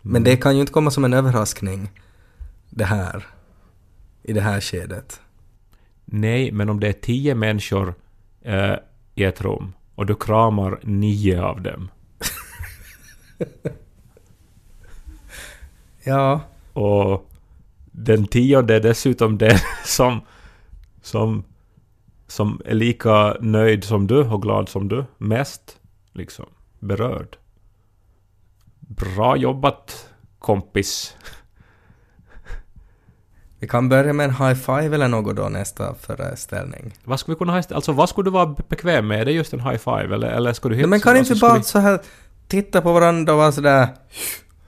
Men 0.02 0.24
det 0.24 0.38
kan 0.38 0.56
ju 0.56 0.62
inte 0.62 0.74
komma 0.74 0.92
som 0.92 1.06
en 1.06 1.14
överraskning, 1.14 1.92
det 2.70 2.86
här. 2.86 3.26
I 4.24 4.34
det 4.34 4.42
här 4.42 4.62
skedet. 4.62 5.22
Nej, 6.06 6.52
men 6.52 6.70
om 6.70 6.80
det 6.80 6.88
är 6.88 6.94
tio 6.94 7.36
människor 7.36 7.94
eh, 8.42 8.76
i 9.16 9.24
ett 9.24 9.42
rum 9.42 9.74
och 9.96 10.06
du 10.06 10.16
kramar 10.16 10.80
nio 10.84 11.42
av 11.42 11.62
dem 11.62 11.90
Ja, 16.04 16.42
och 16.74 17.30
den 17.92 18.28
tionde 18.28 18.76
är 18.76 18.80
dessutom 18.80 19.38
den 19.38 19.58
som, 19.86 20.22
som, 21.02 21.44
som 22.34 22.62
är 22.66 22.74
lika 22.74 23.38
nöjd 23.40 23.84
som 23.84 24.08
du 24.08 24.20
och 24.20 24.42
glad 24.42 24.70
som 24.70 24.88
du. 24.88 25.06
Mest 25.18 25.78
liksom 26.14 26.46
berörd. 26.80 27.38
Bra 28.80 29.38
jobbat 29.38 30.10
kompis. 30.40 31.16
vi 33.60 33.68
kan 33.68 33.90
börja 33.90 34.14
med 34.14 34.24
en 34.24 34.36
high 34.36 34.54
five 34.54 34.96
eller 34.96 35.08
något 35.08 35.36
då 35.36 35.50
nästa 35.50 35.96
föreställning. 35.96 36.94
Vad 37.04 37.20
skulle 37.20 37.36
vi 37.36 37.38
kunna 37.38 37.54
ha 37.54 37.64
Alltså 37.70 37.92
vad 37.92 38.10
skulle 38.10 38.28
du 38.28 38.32
vara 38.32 38.56
bekväm 38.70 39.08
med? 39.08 39.22
Är 39.22 39.26
det 39.26 39.32
just 39.32 39.54
en 39.54 39.60
high 39.60 39.78
five 39.78 40.16
eller, 40.16 40.28
eller 40.28 40.54
skulle 40.54 40.76
du 40.76 40.82
Nej, 40.82 40.90
men 40.90 41.00
kan 41.00 41.18
alltså, 41.18 41.34
inte 41.34 41.38
skulle 41.38 41.52
bara 41.52 41.64
så 41.64 41.80
här 41.80 42.00
titta 42.48 42.82
på 42.82 42.94
varandra 42.94 43.34
och 43.34 43.40
vara 43.40 43.52
sådär... 43.52 43.88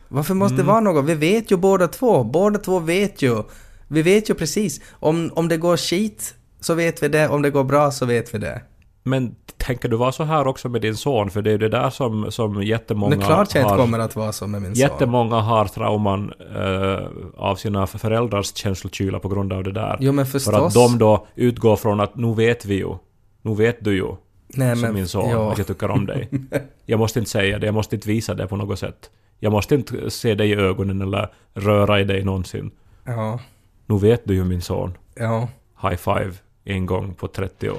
Varför 0.07 0.33
måste 0.33 0.57
det 0.57 0.63
vara 0.63 0.79
något? 0.79 1.05
Vi 1.05 1.15
vet 1.15 1.51
ju 1.51 1.57
båda 1.57 1.87
två. 1.87 2.23
Båda 2.23 2.59
två 2.59 2.79
vet 2.79 3.21
ju. 3.21 3.43
Vi 3.87 4.01
vet 4.01 4.29
ju 4.29 4.33
precis. 4.33 4.81
Om, 4.91 5.31
om 5.35 5.47
det 5.47 5.57
går 5.57 5.77
skit 5.77 6.35
så 6.65 6.73
vet 6.73 7.03
vi 7.03 7.07
det. 7.07 7.29
Om 7.29 7.41
det 7.41 7.49
går 7.49 7.63
bra 7.63 7.91
så 7.91 8.05
vet 8.05 8.33
vi 8.33 8.37
det. 8.37 8.61
Men 9.03 9.35
tänker 9.57 9.89
du 9.89 9.97
vara 9.97 10.11
så 10.11 10.23
här 10.23 10.47
också 10.47 10.69
med 10.69 10.81
din 10.81 10.95
son? 10.95 11.29
För 11.29 11.41
det 11.41 11.49
är 11.49 11.51
ju 11.51 11.57
det 11.57 11.69
där 11.69 11.89
som, 11.89 12.31
som 12.31 12.63
jättemånga 12.63 13.15
Men 13.15 13.25
klart 13.25 13.55
jag 13.55 13.63
inte 13.63 13.73
har... 13.73 13.77
kommer 13.77 13.99
att 13.99 14.15
vara 14.15 14.31
så 14.31 14.47
med 14.47 14.61
min 14.61 14.75
son. 14.75 14.81
Jättemånga 14.81 15.35
har 15.35 15.65
trauman 15.65 16.33
eh, 16.55 17.07
av 17.37 17.55
sina 17.55 17.87
föräldrars 17.87 18.57
känslokyla 18.57 19.19
på 19.19 19.29
grund 19.29 19.53
av 19.53 19.63
det 19.63 19.71
där. 19.71 19.97
Jo 19.99 20.11
men 20.11 20.25
För 20.25 20.31
förstås. 20.31 20.55
att 20.55 20.73
de 20.73 20.97
då 20.97 21.27
utgår 21.35 21.75
från 21.75 21.99
att 21.99 22.15
nu 22.15 22.33
vet 22.33 22.65
vi 22.65 22.75
ju. 22.75 22.95
Nu 23.41 23.55
vet 23.55 23.83
du 23.83 23.95
ju, 23.95 24.07
Nej, 24.47 24.75
som 24.75 24.81
men, 24.81 24.93
min 24.93 25.07
son, 25.07 25.29
ja. 25.29 25.51
att 25.51 25.57
jag 25.57 25.67
tycker 25.67 25.91
om 25.91 26.05
dig. 26.05 26.29
Jag 26.85 26.99
måste 26.99 27.19
inte 27.19 27.31
säga 27.31 27.59
det, 27.59 27.65
jag 27.65 27.73
måste 27.73 27.95
inte 27.95 28.07
visa 28.07 28.33
det 28.33 28.47
på 28.47 28.55
något 28.55 28.79
sätt. 28.79 29.09
Jag 29.39 29.51
måste 29.51 29.75
inte 29.75 30.09
se 30.09 30.35
dig 30.35 30.49
i 30.49 30.55
ögonen 30.55 31.01
eller 31.01 31.29
röra 31.53 31.99
i 31.99 32.03
dig 32.03 32.23
någonsin. 32.23 32.71
Ja. 33.03 33.39
Nu 33.85 33.97
vet 33.97 34.25
du 34.25 34.33
ju 34.33 34.43
min 34.43 34.61
son. 34.61 34.97
Ja. 35.15 35.47
High 35.81 35.95
five 35.95 36.33
en 36.65 36.85
gång 36.85 37.13
på 37.13 37.27
30 37.27 37.69
år. 37.69 37.77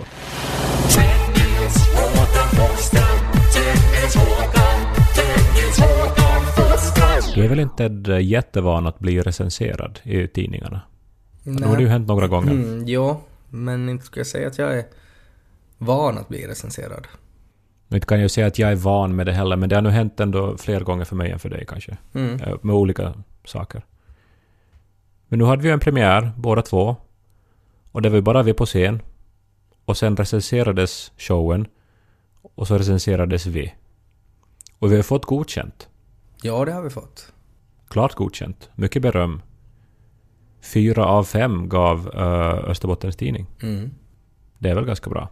Du 7.35 7.45
är 7.45 7.49
väl 7.49 7.61
inte 7.61 8.13
jättevan 8.13 8.87
att 8.87 8.99
bli 8.99 9.21
recenserad 9.21 10.01
i 10.03 10.29
tidningarna? 10.29 10.81
Nu 11.43 11.67
har 11.67 11.77
det 11.77 11.83
ju 11.83 11.89
hänt 11.89 12.09
några 12.09 12.29
gånger. 12.29 12.51
Mm, 12.53 12.85
jo, 12.87 13.21
men 13.49 13.89
inte 13.89 14.05
skulle 14.05 14.21
jag 14.21 14.27
säga 14.27 14.49
att 14.49 14.59
jag 14.59 14.79
är 14.79 14.85
van 15.79 16.19
att 16.19 16.29
bli 16.29 16.47
recenserad. 16.47 17.07
Inte 17.93 18.07
kan 18.07 18.21
jag 18.21 18.31
säga 18.31 18.47
att 18.47 18.59
jag 18.59 18.71
är 18.73 18.77
van 18.77 19.17
med 19.17 19.27
det 19.27 19.33
heller, 19.33 19.57
men 19.57 19.69
det 19.69 19.75
har 19.75 19.83
nu 19.83 19.91
hänt 19.91 20.21
ändå 20.21 20.57
fler 20.57 20.81
gånger 20.81 21.05
för 21.05 21.17
mig 21.17 21.31
än 21.31 21.39
för 21.39 21.49
dig 21.49 21.65
kanske. 21.69 21.97
Mm. 22.15 22.41
Eh, 22.41 22.57
Med 22.63 22.75
olika 22.75 23.15
saker. 23.45 23.83
Men 25.29 25.39
nu 25.39 25.45
hade 25.45 25.63
vi 25.63 25.71
en 25.71 25.81
premiär, 25.81 26.33
båda 26.37 26.63
två. 26.63 26.97
Och 27.97 28.03
det 28.03 28.09
var 28.09 28.17
ju 28.17 28.23
bara 28.23 28.43
vi 28.43 28.53
på 28.53 28.67
scen. 28.67 29.03
Och 29.85 29.97
sen 29.97 30.17
recenserades 30.17 31.13
showen. 31.19 31.67
Och 32.43 32.67
så 32.67 32.79
recenserades 32.79 33.47
vi. 33.47 33.75
Och 34.79 34.93
vi 34.93 34.97
har 34.97 35.03
fått 35.03 35.25
godkänt. 35.25 35.89
Ja, 36.43 36.65
det 36.65 36.73
har 36.73 36.83
vi 36.83 36.91
fått. 36.91 37.33
Klart 37.89 38.15
godkänt. 38.15 38.71
Mycket 38.75 39.03
beröm. 39.03 39.43
Fyra 40.61 41.07
av 41.07 41.25
fem 41.25 41.69
gav 41.69 42.07
uh, 42.15 42.71
Österbottens 42.71 43.17
Tidning. 43.17 43.47
Mm. 43.63 43.91
Det 44.59 44.71
är 44.71 44.75
väl 44.75 44.85
ganska 44.85 45.11
bra. 45.11 45.29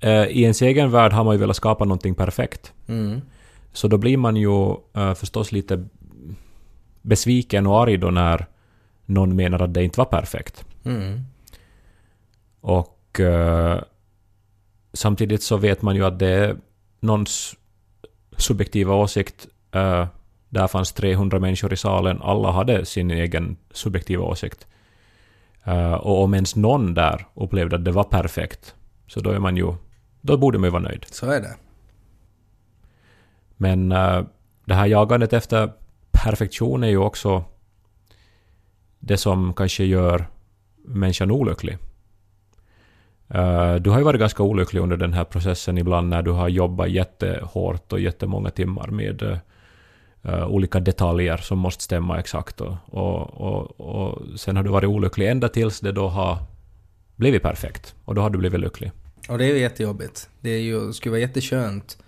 Eh, 0.00 0.24
I 0.24 0.42
ens 0.42 0.62
egen 0.62 0.90
värld 0.90 1.12
har 1.12 1.24
man 1.24 1.34
ju 1.34 1.40
velat 1.40 1.56
skapa 1.56 1.84
någonting 1.84 2.14
perfekt. 2.14 2.72
Mm. 2.86 3.20
Så 3.72 3.88
då 3.88 3.98
blir 3.98 4.16
man 4.16 4.36
ju 4.36 4.76
eh, 4.92 5.14
förstås 5.14 5.52
lite 5.52 5.88
besviken 7.02 7.66
och 7.66 7.82
arg 7.82 7.96
då 7.96 8.10
när 8.10 8.46
någon 9.06 9.36
menar 9.36 9.62
att 9.62 9.74
det 9.74 9.84
inte 9.84 10.00
var 10.00 10.06
perfekt. 10.06 10.64
Mm. 10.84 11.20
Och 12.64 13.20
eh, 13.20 13.82
samtidigt 14.92 15.42
så 15.42 15.56
vet 15.56 15.82
man 15.82 15.96
ju 15.96 16.04
att 16.04 16.18
det 16.18 16.28
är 16.28 16.56
någons 17.00 17.56
subjektiva 18.36 18.94
åsikt. 18.94 19.46
Eh, 19.72 20.06
där 20.48 20.66
fanns 20.66 20.92
300 20.92 21.38
människor 21.38 21.72
i 21.72 21.76
salen, 21.76 22.22
alla 22.22 22.50
hade 22.50 22.84
sin 22.84 23.10
egen 23.10 23.56
subjektiva 23.70 24.24
åsikt. 24.24 24.66
Eh, 25.64 25.92
och 25.92 26.22
om 26.22 26.34
ens 26.34 26.56
någon 26.56 26.94
där 26.94 27.26
upplevde 27.34 27.76
att 27.76 27.84
det 27.84 27.92
var 27.92 28.04
perfekt, 28.04 28.74
så 29.06 29.20
då 29.20 29.30
är 29.30 29.38
man 29.38 29.56
ju... 29.56 29.74
Då 30.20 30.36
borde 30.36 30.58
man 30.58 30.66
ju 30.66 30.70
vara 30.70 30.82
nöjd. 30.82 31.06
Så 31.10 31.30
är 31.30 31.40
det. 31.40 31.56
Men 33.56 33.92
eh, 33.92 34.22
det 34.64 34.74
här 34.74 34.86
jagandet 34.86 35.32
efter 35.32 35.72
perfektion 36.10 36.84
är 36.84 36.88
ju 36.88 36.98
också 36.98 37.44
det 38.98 39.16
som 39.16 39.54
kanske 39.54 39.84
gör 39.84 40.26
människan 40.84 41.30
olycklig. 41.30 41.78
Eh, 43.28 43.74
du 43.74 43.90
har 43.90 43.98
ju 43.98 44.04
varit 44.04 44.20
ganska 44.20 44.42
olycklig 44.42 44.80
under 44.80 44.96
den 44.96 45.12
här 45.12 45.24
processen 45.24 45.78
ibland 45.78 46.08
när 46.08 46.22
du 46.22 46.30
har 46.30 46.48
jobbat 46.48 46.90
jättehårt 46.90 47.92
och 47.92 48.00
jättemånga 48.00 48.50
timmar 48.50 48.88
med 48.88 49.40
eh, 50.22 50.46
olika 50.46 50.80
detaljer 50.80 51.36
som 51.36 51.58
måste 51.58 51.84
stämma 51.84 52.18
exakt. 52.18 52.60
Och, 52.60 52.76
och, 52.86 53.40
och, 53.40 53.80
och 53.80 54.40
sen 54.40 54.56
har 54.56 54.62
du 54.62 54.70
varit 54.70 54.88
olycklig 54.88 55.28
ända 55.28 55.48
tills 55.48 55.80
det 55.80 55.92
då 55.92 56.08
har 56.08 56.38
blivit 57.16 57.42
perfekt. 57.42 57.94
Och 58.04 58.14
då 58.14 58.22
har 58.22 58.30
du 58.30 58.38
blivit 58.38 58.60
lycklig. 58.60 58.92
Och 59.28 59.38
det 59.38 59.44
är 59.44 59.48
ju 59.48 59.58
jättejobbigt. 59.58 60.28
Det 60.40 60.50
är 60.50 60.60
ju, 60.60 60.92
skulle 60.92 61.10
vara 61.10 61.20
jätteskönt 61.20 61.98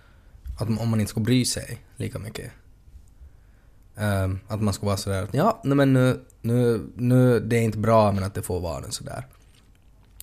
att, 0.58 0.68
om 0.68 0.88
man 0.88 1.00
inte 1.00 1.10
skulle 1.10 1.24
bry 1.24 1.44
sig 1.44 1.78
lika 1.96 2.18
mycket. 2.18 2.52
Um, 3.98 4.40
att 4.48 4.62
man 4.62 4.74
skulle 4.74 4.86
vara 4.86 4.96
sådär 4.96 5.22
att 5.22 5.34
ja, 5.34 5.60
nej 5.64 5.76
men 5.76 5.92
nu, 5.92 6.20
nu, 6.40 6.86
nu, 6.94 7.40
det 7.40 7.56
är 7.56 7.62
inte 7.62 7.78
bra 7.78 8.12
men 8.12 8.24
att 8.24 8.34
det 8.34 8.42
får 8.42 8.60
vara 8.60 8.90
sådär. 8.90 9.24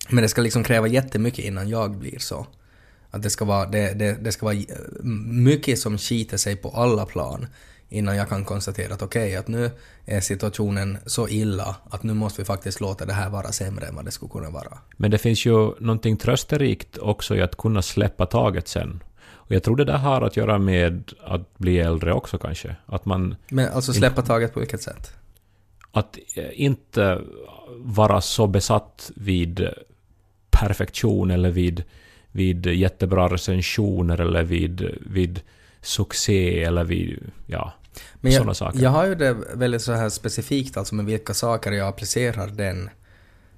Men 0.08 0.22
det 0.22 0.28
ska 0.28 0.42
liksom 0.42 0.64
kräva 0.64 0.86
jättemycket 0.86 1.44
innan 1.44 1.68
jag 1.68 1.96
blir 1.96 2.18
så. 2.18 2.46
Att 3.10 3.22
det 3.22 3.30
ska 3.30 3.44
vara, 3.44 3.66
det, 3.66 3.92
det, 3.92 4.24
det 4.24 4.32
ska 4.32 4.46
vara 4.46 4.56
eh, 4.56 4.64
mycket 5.26 5.78
som 5.78 5.98
skiter 5.98 6.36
sig 6.36 6.56
på 6.56 6.70
alla 6.70 7.06
plan 7.06 7.46
innan 7.88 8.16
jag 8.16 8.28
kan 8.28 8.44
konstatera 8.44 8.94
att 8.94 9.02
okej, 9.02 9.26
okay, 9.26 9.36
att 9.36 9.48
nu 9.48 9.70
är 10.04 10.20
situationen 10.20 10.98
så 11.06 11.28
illa 11.28 11.76
att 11.90 12.02
nu 12.02 12.14
måste 12.14 12.40
vi 12.40 12.44
faktiskt 12.44 12.80
låta 12.80 13.06
det 13.06 13.12
här 13.12 13.30
vara 13.30 13.52
sämre 13.52 13.86
än 13.86 13.96
vad 13.96 14.04
det 14.04 14.10
skulle 14.10 14.30
kunna 14.30 14.50
vara. 14.50 14.78
Men 14.96 15.10
det 15.10 15.18
finns 15.18 15.46
ju 15.46 15.80
någonting 15.80 16.16
trösterikt 16.16 16.98
också 16.98 17.36
i 17.36 17.42
att 17.42 17.56
kunna 17.56 17.82
släppa 17.82 18.26
taget 18.26 18.68
sen. 18.68 19.02
Och 19.32 19.52
jag 19.52 19.62
tror 19.62 19.76
det 19.76 19.84
där 19.84 19.98
har 19.98 20.22
att 20.22 20.36
göra 20.36 20.58
med 20.58 21.12
att 21.24 21.58
bli 21.58 21.78
äldre 21.78 22.12
också 22.12 22.38
kanske. 22.38 22.76
Att 22.86 23.04
man... 23.04 23.36
Men 23.48 23.68
alltså 23.68 23.92
släppa 23.92 24.22
taget 24.22 24.54
på 24.54 24.60
vilket 24.60 24.82
sätt? 24.82 25.12
Att 25.92 26.18
eh, 26.36 26.44
inte 26.52 27.20
vara 27.76 28.20
så 28.20 28.46
besatt 28.46 29.10
vid 29.16 29.68
perfektion 30.54 31.30
eller 31.30 31.50
vid, 31.50 31.84
vid 32.32 32.66
jättebra 32.66 33.28
recensioner 33.28 34.20
eller 34.20 34.42
vid, 34.42 34.98
vid 35.00 35.40
succé 35.82 36.64
eller 36.64 36.84
vid, 36.84 37.18
ja, 37.46 37.72
Men 38.14 38.32
sådana 38.32 38.48
jag, 38.48 38.56
saker. 38.56 38.78
jag 38.78 38.90
har 38.90 39.06
ju 39.06 39.14
det 39.14 39.36
väldigt 39.54 39.82
så 39.82 39.92
här 39.92 40.08
specifikt 40.08 40.76
alltså 40.76 40.94
med 40.94 41.04
vilka 41.04 41.34
saker 41.34 41.72
jag 41.72 41.88
applicerar 41.88 42.46
den 42.46 42.90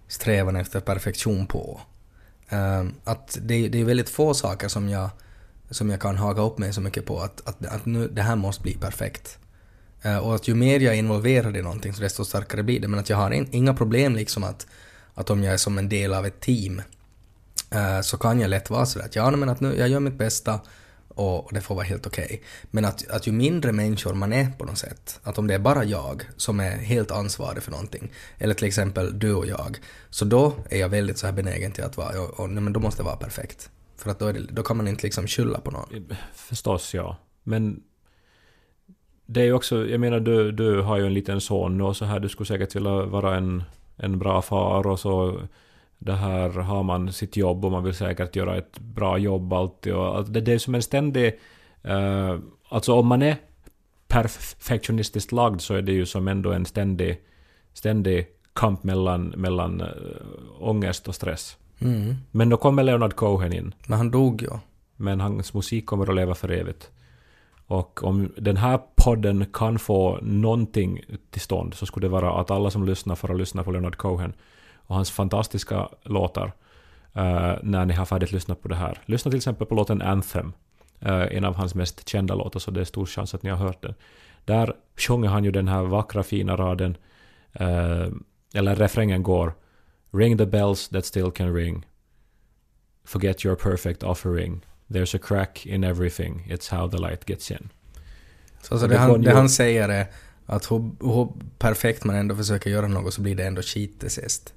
strävan 0.09 0.57
efter 0.57 0.81
perfektion 0.81 1.47
på. 1.47 1.81
Ehm, 2.49 2.95
att 3.05 3.39
det, 3.43 3.69
det 3.69 3.81
är 3.81 3.85
väldigt 3.85 4.09
få 4.09 4.35
saker 4.35 4.69
som 4.69 4.89
jag, 4.89 5.11
som 5.71 5.91
jag 5.91 6.01
kan 6.01 6.17
haka 6.17 6.41
upp 6.41 6.59
mig 6.59 6.73
så 6.73 6.81
mycket 6.81 7.07
på 7.07 7.21
att, 7.21 7.49
att, 7.49 7.67
att 7.67 7.87
nu, 7.87 8.09
det 8.09 8.23
här 8.23 8.37
måste 8.37 8.63
bli 8.63 8.75
perfekt. 8.75 9.39
Eh, 10.03 10.19
och 10.19 10.35
att 10.35 10.49
ju 10.49 10.55
mer 10.55 10.81
jag 10.81 10.95
är 10.95 10.99
involverad 10.99 11.57
i 11.57 11.63
någonting 11.63 11.93
så 11.93 12.03
desto 12.03 12.25
starkare 12.25 12.63
blir 12.63 12.81
det. 12.81 12.89
Men 12.89 13.01
att 13.01 13.11
jag 13.11 13.17
har 13.17 13.31
in, 13.31 13.49
inga 13.53 13.75
problem 13.75 14.17
liksom 14.17 14.45
att, 14.45 14.67
att 15.17 15.31
om 15.31 15.43
jag 15.43 15.55
är 15.55 15.59
som 15.59 15.79
en 15.79 15.89
del 15.89 16.15
av 16.15 16.27
ett 16.27 16.41
team 16.41 16.83
eh, 17.71 18.01
så 18.01 18.17
kan 18.17 18.41
jag 18.41 18.49
lätt 18.51 18.71
vara 18.71 18.87
sådär 18.87 19.07
att 19.07 19.17
ja 19.17 19.31
men 19.31 19.49
att 19.49 19.61
nu, 19.61 19.77
jag 19.79 19.89
gör 19.89 20.01
mitt 20.01 20.19
bästa 20.19 20.61
och, 21.09 21.47
och 21.47 21.53
det 21.53 21.61
får 21.61 21.75
vara 21.75 21.85
helt 21.85 22.07
okej. 22.07 22.43
Men 22.71 22.85
att, 22.85 23.11
att 23.11 23.27
ju 23.27 23.33
mindre 23.33 23.73
människor 23.73 24.15
man 24.15 24.33
är 24.33 24.51
på 24.51 24.65
något 24.65 24.79
sätt, 24.79 25.21
att 25.23 25.39
om 25.39 25.47
det 25.47 25.55
är 25.55 25.59
bara 25.59 25.85
jag 25.85 26.23
som 26.37 26.61
är 26.61 26.77
helt 26.77 27.11
ansvarig 27.11 27.63
för 27.63 27.71
någonting, 27.71 28.13
eller 28.39 28.55
till 28.55 28.67
exempel 28.67 29.19
du 29.19 29.35
och 29.35 29.47
jag, 29.47 29.79
så 30.11 30.25
då 30.25 30.55
är 30.71 30.79
jag 30.79 30.89
väldigt 30.89 31.19
så 31.19 31.27
här 31.27 31.33
benägen 31.33 31.73
till 31.73 31.85
att 31.85 31.97
vara, 31.97 32.21
och, 32.21 32.41
och, 32.41 32.51
nej, 32.51 32.63
men 32.63 32.73
då 32.73 32.81
måste 32.81 33.03
det 33.03 33.07
vara 33.07 33.17
perfekt. 33.17 33.71
För 33.97 34.11
att 34.11 34.19
då, 34.19 34.27
är 34.27 34.33
det, 34.33 34.41
då 34.51 34.63
kan 34.63 34.77
man 34.77 34.89
inte 34.89 35.03
liksom 35.03 35.27
skylla 35.27 35.61
på 35.61 35.71
någon. 35.71 36.17
Förstås, 36.35 36.95
ja. 36.95 37.17
Men 37.43 37.83
det 39.27 39.41
är 39.41 39.45
ju 39.45 39.53
också, 39.53 39.87
jag 39.87 40.01
menar 40.01 40.21
du, 40.21 40.53
du 40.53 40.81
har 40.81 40.99
ju 40.99 41.07
en 41.07 41.15
liten 41.15 41.41
son 41.41 41.81
och 41.81 41.97
så 41.97 42.05
här, 42.05 42.21
du 42.21 42.29
skulle 42.29 42.47
säkert 42.47 42.77
vilja 42.77 42.91
vara 42.91 43.37
en, 43.37 43.65
en 43.97 44.19
bra 44.19 44.43
far 44.43 44.87
och 44.87 45.01
så 45.01 45.41
det 45.99 46.13
här 46.13 46.51
har 46.51 46.83
man 46.83 47.13
sitt 47.13 47.37
jobb 47.37 47.65
och 47.65 47.73
man 47.73 47.85
vill 47.85 47.95
säkert 47.95 48.37
göra 48.37 48.57
ett 48.57 48.79
bra 48.79 49.19
jobb 49.19 49.53
alltid 49.53 49.95
och 49.95 50.31
det, 50.31 50.41
det 50.41 50.53
är 50.53 50.59
som 50.59 50.75
en 50.75 50.83
ständig... 50.83 51.39
Uh, 51.89 52.39
alltså 52.69 52.95
om 52.95 53.07
man 53.07 53.23
är 53.23 53.37
perfektionistiskt 54.09 55.33
lagd 55.33 55.61
så 55.61 55.75
är 55.75 55.83
det 55.83 55.93
ju 55.93 56.07
som 56.07 56.29
ändå 56.29 56.53
en 56.53 56.67
ständig, 56.67 57.21
ständig 57.73 58.27
kamp 58.53 58.85
mellan, 58.85 59.29
mellan 59.29 59.81
uh, 59.81 59.89
ångest 60.61 61.09
och 61.09 61.15
stress. 61.15 61.57
Mm. 61.79 62.15
Men 62.31 62.49
då 62.49 62.57
kommer 62.57 62.83
Leonard 62.83 63.15
Cohen 63.15 63.53
in. 63.53 63.75
Men 63.87 63.99
han 63.99 64.11
dog 64.11 64.43
ju. 64.43 64.51
Men 64.97 65.21
hans 65.21 65.55
musik 65.55 65.87
kommer 65.87 66.09
att 66.09 66.15
leva 66.15 66.35
för 66.35 66.53
evigt. 66.53 66.91
Och 67.67 68.05
om 68.05 68.33
den 68.37 68.57
här 68.57 68.81
podden 68.97 69.47
kan 69.53 69.79
få 69.79 70.19
någonting 70.23 71.01
till 71.31 71.41
stånd 71.41 71.75
så 71.75 71.87
skulle 71.87 72.07
det 72.07 72.11
vara 72.11 72.41
att 72.41 72.51
alla 72.51 72.71
som 72.71 72.87
lyssnar 72.87 73.15
får 73.15 73.31
att 73.31 73.39
lyssna 73.39 73.63
på 73.63 73.73
Leonard 73.73 73.97
Cohen 73.97 74.33
och 74.77 74.95
hans 74.95 75.11
fantastiska 75.11 75.89
låtar 76.03 76.47
uh, 77.17 77.55
när 77.63 77.85
ni 77.85 77.95
har 77.95 78.05
färdigt 78.05 78.33
lyssnat 78.33 78.63
på 78.63 78.69
det 78.69 78.75
här. 78.75 79.03
Lyssna 79.07 79.31
till 79.31 79.39
exempel 79.39 79.67
på 79.67 79.75
låten 79.75 80.03
Anthem, 80.03 80.53
uh, 81.07 81.37
en 81.37 81.45
av 81.45 81.55
hans 81.55 81.75
mest 81.75 82.09
kända 82.09 82.35
låtar, 82.35 82.61
så 82.61 82.71
det 82.71 82.81
är 82.81 82.85
stor 82.85 83.07
chans 83.07 83.35
att 83.35 83.43
ni 83.43 83.51
har 83.51 83.57
hört 83.57 83.83
den. 83.83 83.95
Där 84.45 84.73
sjunger 84.97 85.29
han 85.29 85.45
ju 85.45 85.51
den 85.51 85.69
här 85.69 85.83
vackra 85.83 86.23
fina 86.23 86.57
raden, 86.57 86.97
uh, 87.61 88.09
eller 88.55 88.77
refrängen 88.77 89.23
går 89.23 89.55
Ring 90.13 90.39
the 90.39 90.47
bells 90.47 90.89
that 90.89 91.05
still 91.05 91.31
can 91.31 91.55
ring. 91.55 91.85
Forget 93.05 93.45
your 93.45 93.57
perfect 93.57 94.03
offering. 94.03 94.63
There's 94.89 95.17
a 95.17 95.19
crack 95.23 95.67
in 95.67 95.85
everything. 95.85 96.47
It's 96.49 96.71
how 96.71 96.91
the 96.91 96.99
light 96.99 97.29
gets 97.29 97.51
in. 97.51 97.69
Så 98.63 98.75
alltså 98.75 98.89
det, 98.89 98.99
han, 98.99 99.23
det 99.23 99.33
han 99.33 99.49
säger 99.49 99.89
är 99.89 100.07
att 100.47 100.71
hur, 100.71 100.91
hur 101.01 101.29
perfekt 101.59 102.05
man 102.05 102.17
ändå 102.17 102.37
försöker 102.37 102.71
göra 102.71 102.89
något 102.89 103.15
så 103.15 103.21
blir 103.21 103.35
det 103.35 103.45
ändå 103.45 103.63
skit 103.63 104.01
till 104.01 104.11
sist. 104.11 104.55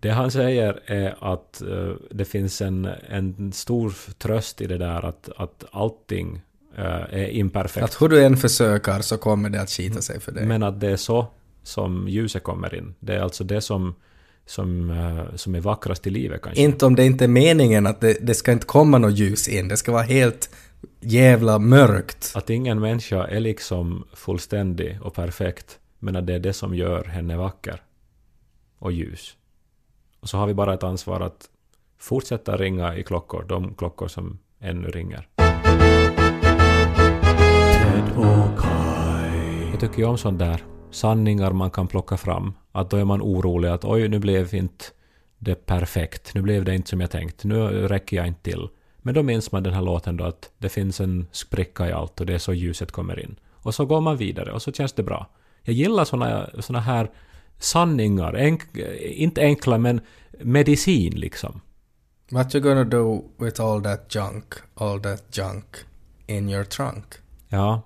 Det 0.00 0.10
han 0.10 0.30
säger 0.30 0.80
är 0.86 1.32
att 1.34 1.62
eh, 1.62 1.92
det 2.10 2.24
finns 2.24 2.62
en, 2.62 2.84
en 3.08 3.52
stor 3.52 3.94
tröst 4.18 4.60
i 4.60 4.66
det 4.66 4.78
där 4.78 5.04
att, 5.04 5.28
att 5.36 5.64
allting 5.70 6.40
eh, 6.76 6.84
är 6.84 7.28
imperfekt. 7.28 7.84
Att 7.84 8.02
hur 8.02 8.08
du 8.08 8.24
än 8.24 8.36
försöker 8.36 9.00
så 9.00 9.18
kommer 9.18 9.50
det 9.50 9.60
att 9.60 9.70
skita 9.70 10.02
sig 10.02 10.20
för 10.20 10.32
dig. 10.32 10.46
Men 10.46 10.62
att 10.62 10.80
det 10.80 10.90
är 10.90 10.96
så 10.96 11.26
som 11.62 12.08
ljuset 12.08 12.42
kommer 12.42 12.74
in. 12.74 12.94
Det 13.00 13.14
är 13.14 13.20
alltså 13.20 13.44
det 13.44 13.60
som, 13.60 13.94
som, 14.48 14.90
eh, 14.90 15.36
som 15.36 15.54
är 15.54 15.60
vackrast 15.60 16.06
i 16.06 16.10
livet 16.10 16.42
kanske. 16.42 16.62
Inte 16.62 16.86
om 16.86 16.94
det 16.94 17.04
inte 17.04 17.24
är 17.24 17.28
meningen 17.28 17.86
att 17.86 18.00
det, 18.00 18.16
det 18.20 18.34
ska 18.34 18.52
inte 18.52 18.66
komma 18.66 18.98
något 18.98 19.18
ljus 19.18 19.48
in. 19.48 19.68
Det 19.68 19.76
ska 19.76 19.92
vara 19.92 20.02
helt 20.02 20.50
jävla 21.00 21.58
mörkt. 21.58 22.32
Att 22.34 22.50
ingen 22.50 22.80
människa 22.80 23.26
är 23.26 23.40
liksom 23.40 24.04
fullständig 24.12 24.98
och 25.02 25.14
perfekt, 25.14 25.78
men 25.98 26.16
att 26.16 26.26
det 26.26 26.34
är 26.34 26.38
det 26.38 26.52
som 26.52 26.74
gör 26.74 27.04
henne 27.04 27.36
vacker 27.36 27.82
och 28.78 28.92
ljus. 28.92 29.36
Och 30.20 30.28
så 30.28 30.36
har 30.36 30.46
vi 30.46 30.54
bara 30.54 30.74
ett 30.74 30.82
ansvar 30.82 31.20
att 31.20 31.48
fortsätta 31.98 32.56
ringa 32.56 32.96
i 32.96 33.02
klockor, 33.02 33.44
de 33.48 33.74
klockor 33.74 34.08
som 34.08 34.38
ännu 34.60 34.88
ringer. 34.88 35.28
Jag 39.70 39.80
tycker 39.80 39.98
ju 39.98 40.04
om 40.04 40.18
sånt 40.18 40.38
där 40.38 40.64
sanningar 40.90 41.52
man 41.52 41.70
kan 41.70 41.88
plocka 41.88 42.16
fram. 42.16 42.52
Att 42.80 42.90
då 42.90 42.96
är 42.96 43.04
man 43.04 43.22
orolig 43.22 43.68
att 43.68 43.84
oj, 43.84 44.08
nu 44.08 44.18
blev 44.18 44.54
inte 44.54 44.84
det 45.38 45.66
perfekt. 45.66 46.34
Nu 46.34 46.42
blev 46.42 46.64
det 46.64 46.74
inte 46.74 46.88
som 46.88 47.00
jag 47.00 47.10
tänkt. 47.10 47.44
Nu 47.44 47.58
räcker 47.88 48.16
jag 48.16 48.26
inte 48.26 48.42
till. 48.42 48.68
Men 48.98 49.14
då 49.14 49.22
minns 49.22 49.52
man 49.52 49.62
den 49.62 49.72
här 49.74 49.82
låten 49.82 50.16
då 50.16 50.24
att 50.24 50.50
det 50.58 50.68
finns 50.68 51.00
en 51.00 51.26
spricka 51.32 51.88
i 51.88 51.92
allt 51.92 52.20
och 52.20 52.26
det 52.26 52.34
är 52.34 52.38
så 52.38 52.52
ljuset 52.54 52.92
kommer 52.92 53.20
in. 53.20 53.36
Och 53.52 53.74
så 53.74 53.84
går 53.86 54.00
man 54.00 54.16
vidare 54.16 54.52
och 54.52 54.62
så 54.62 54.72
känns 54.72 54.92
det 54.92 55.02
bra. 55.02 55.26
Jag 55.62 55.74
gillar 55.74 56.04
såna, 56.04 56.50
såna 56.58 56.80
här 56.80 57.10
sanningar. 57.58 58.36
Enk, 58.36 58.62
inte 59.00 59.40
enkla 59.40 59.78
men 59.78 60.00
medicin 60.40 61.20
liksom. 61.20 61.60
What 62.30 62.54
you 62.54 62.64
gonna 62.64 62.84
do 62.84 63.24
with 63.38 63.60
all 63.60 63.82
that 63.82 64.14
junk, 64.14 64.54
all 64.74 65.00
that 65.00 65.38
junk 65.38 65.64
in 66.26 66.48
your 66.48 66.64
trunk? 66.64 67.04
Ja. 67.48 67.82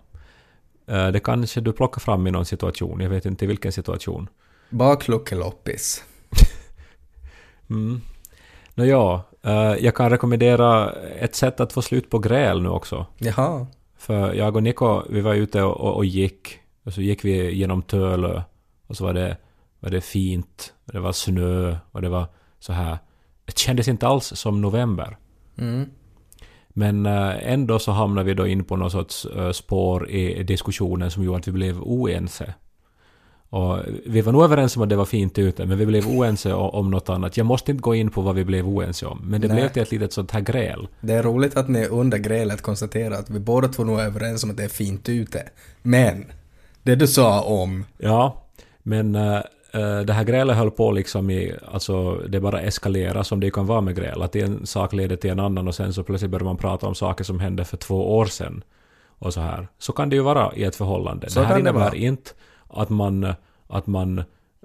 Eh, 0.87 1.09
Det 1.09 1.21
kanske 1.21 1.61
du 1.61 1.73
plockar 1.73 2.01
fram 2.01 2.27
i 2.27 2.31
någon 2.31 2.47
situation. 2.47 3.01
Jag 3.01 3.11
vet 3.11 3.27
inte 3.27 3.47
vilken 3.47 3.73
situation. 3.73 4.29
Bakluckeloppis. 4.73 6.05
Mm. 7.71 8.01
Nå 8.75 8.85
ja, 8.85 9.25
eh, 9.43 9.75
jag 9.85 9.95
kan 9.95 10.11
rekommendera 10.11 10.93
ett 10.93 11.35
sätt 11.35 11.61
att 11.61 11.73
få 11.73 11.83
slut 11.83 12.11
på 12.11 12.19
gräl 12.19 12.63
nu 12.63 12.69
också. 12.69 13.07
Jaha. 13.19 13.67
För 13.97 14.35
jag 14.35 14.57
och 14.57 14.63
Niko, 14.63 15.03
vi 15.11 15.21
var 15.21 15.35
ute 15.35 15.63
och, 15.63 15.81
och, 15.81 15.97
och 15.97 16.05
gick. 16.05 16.59
Och 16.85 16.93
så 16.93 17.03
gick 17.03 17.25
vi 17.25 17.55
genom 17.55 17.83
Tölö. 17.83 18.43
Och 18.87 18.97
så 18.97 19.05
var 19.05 19.15
det, 19.15 19.37
var 19.81 19.91
det 19.91 20.01
fint. 20.01 20.73
Och 20.87 20.93
det 20.93 21.01
var 21.01 21.13
snö. 21.13 21.77
Och 21.93 22.03
det 22.03 22.09
var 22.09 22.27
så 22.59 22.73
här. 22.73 22.99
Det 23.45 23.59
kändes 23.59 23.89
inte 23.89 24.07
alls 24.07 24.25
som 24.25 24.61
november. 24.61 25.17
Mm. 25.59 25.91
Men 26.69 27.07
eh, 27.07 27.53
ändå 27.53 27.79
så 27.79 27.93
hamnade 27.93 28.27
vi 28.27 28.35
då 28.35 28.47
in 28.47 28.65
på 28.65 28.77
något 28.77 28.93
sorts 28.93 29.25
eh, 29.25 29.51
spår 29.51 30.11
i 30.11 30.43
diskussionen 30.43 31.11
som 31.11 31.25
gjorde 31.25 31.39
att 31.39 31.49
vi 31.49 31.53
blev 31.53 31.83
oense. 31.83 32.55
Och 33.53 33.79
vi 34.07 34.21
var 34.21 34.33
nog 34.33 34.45
överens 34.45 34.77
om 34.77 34.83
att 34.83 34.89
det 34.89 34.97
var 34.97 35.05
fint 35.05 35.39
ute, 35.39 35.67
men 35.67 35.79
vi 35.79 35.87
blev 35.87 36.09
oense 36.09 36.53
om 36.55 36.91
något 36.91 37.09
annat. 37.09 37.37
Jag 37.37 37.47
måste 37.47 37.71
inte 37.71 37.83
gå 37.83 37.95
in 37.95 38.11
på 38.11 38.21
vad 38.21 38.35
vi 38.35 38.45
blev 38.45 38.69
oense 38.69 39.07
om, 39.07 39.21
men 39.25 39.41
det 39.41 39.49
Nej. 39.49 39.57
blev 39.57 39.69
till 39.69 39.83
ett 39.83 39.93
litet 39.93 40.13
sånt 40.13 40.31
här 40.31 40.41
gräl. 40.41 40.89
Det 41.01 41.13
är 41.13 41.23
roligt 41.23 41.57
att 41.57 41.69
ni 41.69 41.87
under 41.87 42.19
grälet 42.19 42.63
konstaterar 42.63 43.19
att 43.19 43.31
vi 43.31 43.39
båda 43.39 43.69
två 43.69 43.85
nog 43.85 44.01
är 44.01 44.05
överens 44.05 44.45
om 44.45 44.51
att 44.51 44.57
det 44.57 44.65
är 44.65 44.69
fint 44.69 45.09
ute. 45.09 45.43
Men, 45.83 46.25
det 46.83 46.95
du 46.95 47.07
sa 47.07 47.43
om... 47.43 47.85
Ja, 47.99 48.43
men 48.83 49.15
eh, 49.15 49.41
det 50.07 50.13
här 50.13 50.25
grälet 50.25 50.57
höll 50.57 50.71
på 50.71 50.93
liksom 50.93 51.31
i, 51.31 51.55
alltså 51.73 52.15
det 52.15 52.41
bara 52.41 52.61
eskalera 52.61 53.25
som 53.25 53.41
det 53.41 53.51
kan 53.51 53.67
vara 53.67 53.81
med 53.81 53.97
gräl, 53.97 54.23
att 54.23 54.37
en 54.37 54.67
sak 54.67 54.93
leder 54.93 55.17
till 55.17 55.31
en 55.31 55.41
annan 55.41 55.69
och 55.69 55.75
sen 55.75 55.93
så 55.93 56.03
plötsligt 56.03 56.31
börjar 56.31 56.45
man 56.45 56.57
prata 56.57 56.87
om 56.87 56.95
saker 56.95 57.25
som 57.25 57.41
hände 57.41 57.65
för 57.65 57.77
två 57.77 58.17
år 58.17 58.27
sedan. 58.27 58.65
Och 59.19 59.35
så 59.35 59.41
här. 59.41 59.69
Så 59.79 59.93
kan 59.93 60.09
det 60.09 60.17
ju 60.17 60.23
vara 60.23 60.55
i 60.55 60.65
ett 60.65 60.77
förhållande. 60.77 61.31
Så 61.31 61.41
det 61.41 61.47
här 61.47 61.55
kan 61.55 61.65
det 61.65 61.71
innebär 61.71 61.85
vara. 61.85 61.95
inte 61.95 62.31
att 62.73 62.89
man, 62.91 63.33
att 63.67 63.87
man 63.87 64.19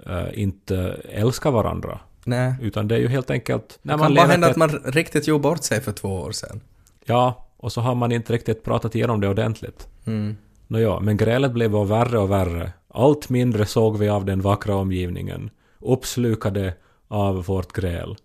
eh, 0.06 0.28
inte 0.34 0.78
älskar 1.10 1.52
varandra. 1.52 2.00
Nej. 2.26 2.56
Utan 2.62 2.88
det 2.88 2.96
är 2.96 3.00
ju 3.00 3.08
helt 3.08 3.30
enkelt... 3.30 3.80
Det 3.82 3.90
kan 3.90 4.00
bara 4.00 4.10
lever 4.10 4.28
hända 4.28 4.48
ett- 4.48 4.52
att 4.52 4.58
man 4.58 4.70
riktigt 4.70 5.28
gjorde 5.28 5.42
bort 5.42 5.64
sig 5.64 5.82
för 5.82 5.92
två 5.92 6.10
år 6.10 6.32
sedan. 6.32 6.62
Ja, 7.06 7.48
och 7.58 7.72
så 7.72 7.82
har 7.82 7.96
man 7.96 8.12
inte 8.12 8.34
riktigt 8.34 8.64
pratat 8.64 8.96
igenom 8.96 9.22
det 9.22 9.30
ordentligt. 9.30 9.88
Mm. 10.06 10.38
Nåja, 10.68 11.00
men 11.00 11.18
grälet 11.18 11.52
blev 11.52 11.72
bara 11.72 11.84
värre 11.84 12.20
och 12.20 12.32
värre. 12.32 12.72
Allt 12.88 13.30
mindre 13.30 13.66
såg 13.66 13.98
vi 13.98 14.10
av 14.10 14.26
den 14.26 14.42
vackra 14.42 14.76
omgivningen. 14.76 15.50
Uppslukade 15.80 16.74
av 17.08 17.46
vårt 17.46 17.74
gräl. 17.74 18.16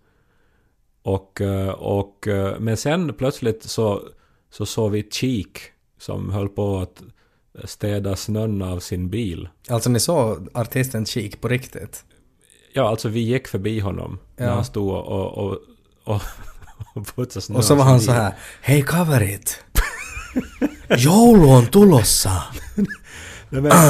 Och, 1.03 1.41
eh, 1.41 1.69
och, 1.69 2.27
eh, 2.27 2.59
men 2.59 2.77
sen 2.77 3.13
plötsligt 3.13 3.63
så, 3.63 4.01
så 4.49 4.65
såg 4.65 4.91
vi 4.91 5.09
Cheek 5.11 5.59
som 5.97 6.29
höll 6.29 6.49
på 6.49 6.77
att 6.77 7.03
städa 7.63 8.15
snön 8.15 8.61
av 8.61 8.79
sin 8.79 9.09
bil. 9.09 9.49
Alltså 9.69 9.89
ni 9.89 9.99
såg 9.99 10.49
artisten 10.53 11.05
Cheek 11.05 11.41
på 11.41 11.47
riktigt? 11.47 12.05
Ja, 12.73 12.89
alltså 12.89 13.09
vi 13.09 13.19
gick 13.19 13.47
förbi 13.47 13.79
honom 13.79 14.19
när 14.37 14.47
Ja. 14.47 14.53
han 14.53 14.65
stod 14.65 14.89
och, 14.89 15.31
och, 15.37 15.57
och, 16.03 16.21
och, 16.95 17.07
putsade 17.15 17.41
snö 17.45 17.55
Och 17.57 17.63
så 17.65 17.75
var 17.75 17.83
han 17.83 17.97
bil. 17.97 18.05
så 18.05 18.11
här, 18.11 18.33
Hej 18.61 18.81
kaverit! 18.81 19.63
Joulu 20.97 21.45
on 21.45 21.65
tulossa! 21.67 22.43
Men, 23.49 23.71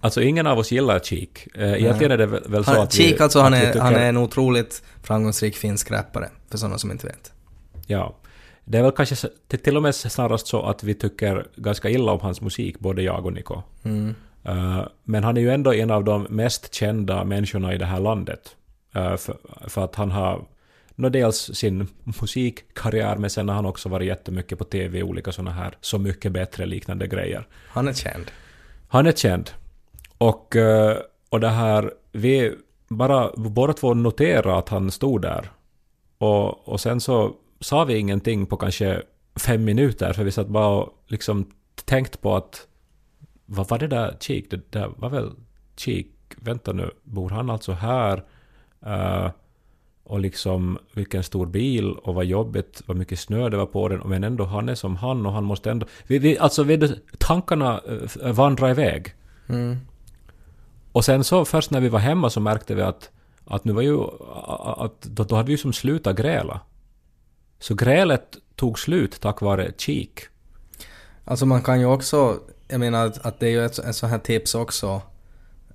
Alltså 0.00 0.22
ingen 0.22 0.46
av 0.46 0.58
oss 0.58 0.72
gillar 0.72 0.98
Cheek. 1.00 1.48
Eh, 1.54 1.72
Egentligen 1.72 2.12
är 2.12 2.16
det 2.18 2.26
väl 2.26 2.64
så 2.64 2.70
Han, 2.70 2.80
att 2.82 2.98
vi, 2.98 3.18
alltså, 3.20 3.40
han 3.40 3.54
är, 3.54 3.66
tycker- 3.66 3.80
han 3.80 3.94
är 3.94 4.08
en 4.08 4.16
otroligt 4.16 4.82
framgångsrik 5.02 5.56
finsk 5.56 5.90
rappare, 5.90 6.30
för 6.50 6.58
sådana 6.58 6.78
som 6.78 6.90
inte 6.90 7.06
vet. 7.06 7.32
Ja. 7.86 8.16
Det 8.70 8.78
är 8.78 8.82
väl 8.82 8.92
kanske 8.92 9.28
till 9.48 9.76
och 9.76 9.82
med 9.82 9.94
snarast 9.94 10.46
så 10.46 10.62
att 10.62 10.84
vi 10.84 10.94
tycker 10.94 11.46
ganska 11.56 11.90
illa 11.90 12.12
om 12.12 12.20
hans 12.20 12.40
musik, 12.40 12.78
både 12.78 13.02
jag 13.02 13.26
och 13.26 13.32
Niko. 13.32 13.62
Mm. 13.82 14.14
Eh, 14.44 14.82
men 15.04 15.24
han 15.24 15.36
är 15.36 15.40
ju 15.40 15.50
ändå 15.50 15.74
en 15.74 15.90
av 15.90 16.04
de 16.04 16.22
mest 16.22 16.74
kända 16.74 17.24
människorna 17.24 17.74
i 17.74 17.78
det 17.78 17.84
här 17.84 18.00
landet. 18.00 18.56
Eh, 18.94 19.16
för, 19.16 19.36
för 19.66 19.84
att 19.84 19.94
han 19.94 20.10
har 20.10 20.44
dels 20.96 21.50
sin 21.54 21.88
musikkarriär, 22.20 23.16
men 23.16 23.30
sen 23.30 23.48
har 23.48 23.56
han 23.56 23.66
också 23.66 23.88
varit 23.88 24.06
jättemycket 24.06 24.58
på 24.58 24.64
TV 24.64 24.98
i 24.98 25.02
olika 25.02 25.32
sådana 25.32 25.50
här 25.50 25.76
Så 25.80 25.98
mycket 25.98 26.32
bättre 26.32 26.66
liknande 26.66 27.06
grejer. 27.06 27.46
Han 27.68 27.88
är 27.88 27.92
känd. 27.92 28.30
Han 28.88 29.06
är 29.06 29.12
känd. 29.12 29.50
Och, 30.18 30.56
eh, 30.56 30.96
och 31.28 31.40
det 31.40 31.48
här, 31.48 31.92
vi 32.12 32.54
bara 32.88 33.30
båda 33.36 33.72
två 33.72 33.94
noterade 33.94 34.58
att 34.58 34.68
han 34.68 34.90
stod 34.90 35.22
där. 35.22 35.50
Och, 36.18 36.68
och 36.68 36.80
sen 36.80 37.00
så 37.00 37.34
sa 37.60 37.84
vi 37.84 37.98
ingenting 37.98 38.46
på 38.46 38.56
kanske 38.56 39.02
fem 39.36 39.64
minuter, 39.64 40.12
för 40.12 40.24
vi 40.24 40.30
satt 40.30 40.48
bara 40.48 40.68
och 40.68 41.04
liksom 41.06 41.50
tänkt 41.84 42.20
på 42.20 42.36
att 42.36 42.66
vad 43.46 43.68
var 43.68 43.78
det 43.78 43.86
där 43.86 44.16
Cheek? 44.20 44.50
Det 44.50 44.72
där 44.72 44.90
var 44.96 45.08
väl 45.08 45.30
Cheek? 45.76 46.06
Vänta 46.36 46.72
nu, 46.72 46.90
bor 47.02 47.30
han 47.30 47.50
alltså 47.50 47.72
här? 47.72 48.24
Eh, 48.86 49.30
och 50.08 50.20
liksom 50.20 50.78
vilken 50.92 51.22
stor 51.22 51.46
bil 51.46 51.92
och 51.92 52.14
vad 52.14 52.24
jobbigt, 52.24 52.82
vad 52.86 52.96
mycket 52.96 53.18
snö 53.18 53.48
det 53.48 53.56
var 53.56 53.66
på 53.66 53.88
den. 53.88 54.00
Men 54.04 54.24
ändå, 54.24 54.44
han 54.44 54.68
är 54.68 54.74
som 54.74 54.96
han 54.96 55.26
och 55.26 55.32
han 55.32 55.44
måste 55.44 55.70
ändå... 55.70 55.86
Vi, 56.06 56.18
vi, 56.18 56.38
alltså, 56.38 56.62
vi, 56.62 56.94
tankarna 57.18 57.80
uh, 57.80 58.32
vandrar 58.32 58.70
iväg. 58.70 59.14
Mm. 59.48 59.76
Och 60.92 61.04
sen 61.04 61.24
så 61.24 61.44
först 61.44 61.70
när 61.70 61.80
vi 61.80 61.88
var 61.88 61.98
hemma 61.98 62.30
så 62.30 62.40
märkte 62.40 62.74
vi 62.74 62.82
att, 62.82 63.10
att 63.44 63.64
nu 63.64 63.72
var 63.72 63.82
ju... 63.82 64.00
Att, 64.76 65.02
då, 65.02 65.24
då 65.24 65.36
hade 65.36 65.46
vi 65.46 65.52
ju 65.52 65.58
som 65.58 65.72
slutat 65.72 66.16
gräla. 66.16 66.60
Så 67.58 67.74
grälet 67.74 68.36
tog 68.56 68.78
slut 68.78 69.20
tack 69.20 69.40
vare 69.40 69.72
Cheek. 69.78 70.20
Alltså 71.24 71.46
man 71.46 71.62
kan 71.62 71.80
ju 71.80 71.86
också, 71.86 72.40
jag 72.68 72.80
menar 72.80 73.06
att, 73.06 73.26
att 73.26 73.40
det 73.40 73.46
är 73.46 73.50
ju 73.50 73.64
ett, 73.64 73.78
ett 73.78 73.96
sånt 73.96 74.12
här 74.12 74.18
tips 74.18 74.54
också, 74.54 75.02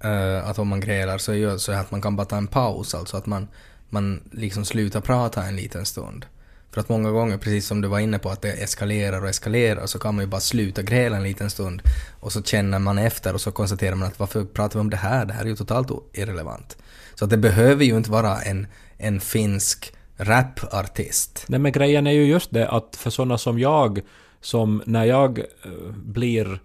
uh, 0.06 0.50
att 0.50 0.60
om 0.60 0.68
man 0.68 0.80
grälar 0.80 1.18
så 1.18 1.32
är 1.32 1.36
ju 1.36 1.60
så 1.60 1.72
att 1.72 1.92
man 1.92 2.02
kan 2.02 2.16
bara 2.16 2.26
ta 2.26 2.38
en 2.38 2.48
paus, 2.48 2.96
alltså 2.96 3.18
att 3.18 3.26
man, 3.26 3.48
man 3.90 4.30
liksom 4.32 4.66
slutar 4.66 5.02
prata 5.02 5.44
en 5.44 5.56
liten 5.56 5.86
stund. 5.86 6.26
För 6.72 6.82
att 6.82 6.90
många 6.90 7.12
gånger, 7.12 7.38
precis 7.38 7.68
som 7.68 7.82
du 7.82 7.88
var 7.88 8.00
inne 8.00 8.20
på, 8.20 8.30
att 8.30 8.42
det 8.42 8.52
eskalerar 8.52 9.22
och 9.22 9.30
eskalerar, 9.30 9.86
så 9.86 10.00
kan 10.00 10.16
man 10.16 10.24
ju 10.24 10.30
bara 10.30 10.42
sluta 10.42 10.82
gräla 10.82 11.18
en 11.18 11.24
liten 11.24 11.50
stund 11.50 11.82
och 12.20 12.32
så 12.32 12.44
känner 12.44 12.80
man 12.80 12.98
efter 12.98 13.34
och 13.34 13.42
så 13.42 13.52
konstaterar 13.52 13.96
man 13.96 14.08
att 14.08 14.20
varför 14.20 14.46
pratar 14.46 14.80
vi 14.80 14.82
om 14.82 14.90
det 14.90 14.98
här? 14.98 15.26
Det 15.26 15.34
här 15.34 15.42
är 15.42 15.48
ju 15.48 15.56
totalt 15.56 15.90
irrelevant. 16.14 16.78
Så 17.16 17.26
att 17.26 17.32
det 17.32 17.38
behöver 17.38 17.86
ju 17.86 17.98
inte 17.98 18.12
vara 18.12 18.42
en, 18.42 18.68
en 18.98 19.20
finsk 19.20 19.94
rapartist. 20.18 21.46
Nej 21.48 21.60
men 21.60 21.72
grejen 21.72 22.08
är 22.08 22.12
ju 22.12 22.26
just 22.26 22.52
det 22.52 22.70
att 22.70 22.96
för 22.96 23.10
sådana 23.10 23.38
som 23.38 23.60
jag, 23.60 24.02
som 24.42 24.82
när 24.86 25.06
jag 25.06 25.40
eh, 25.40 25.72
blir 25.96 26.60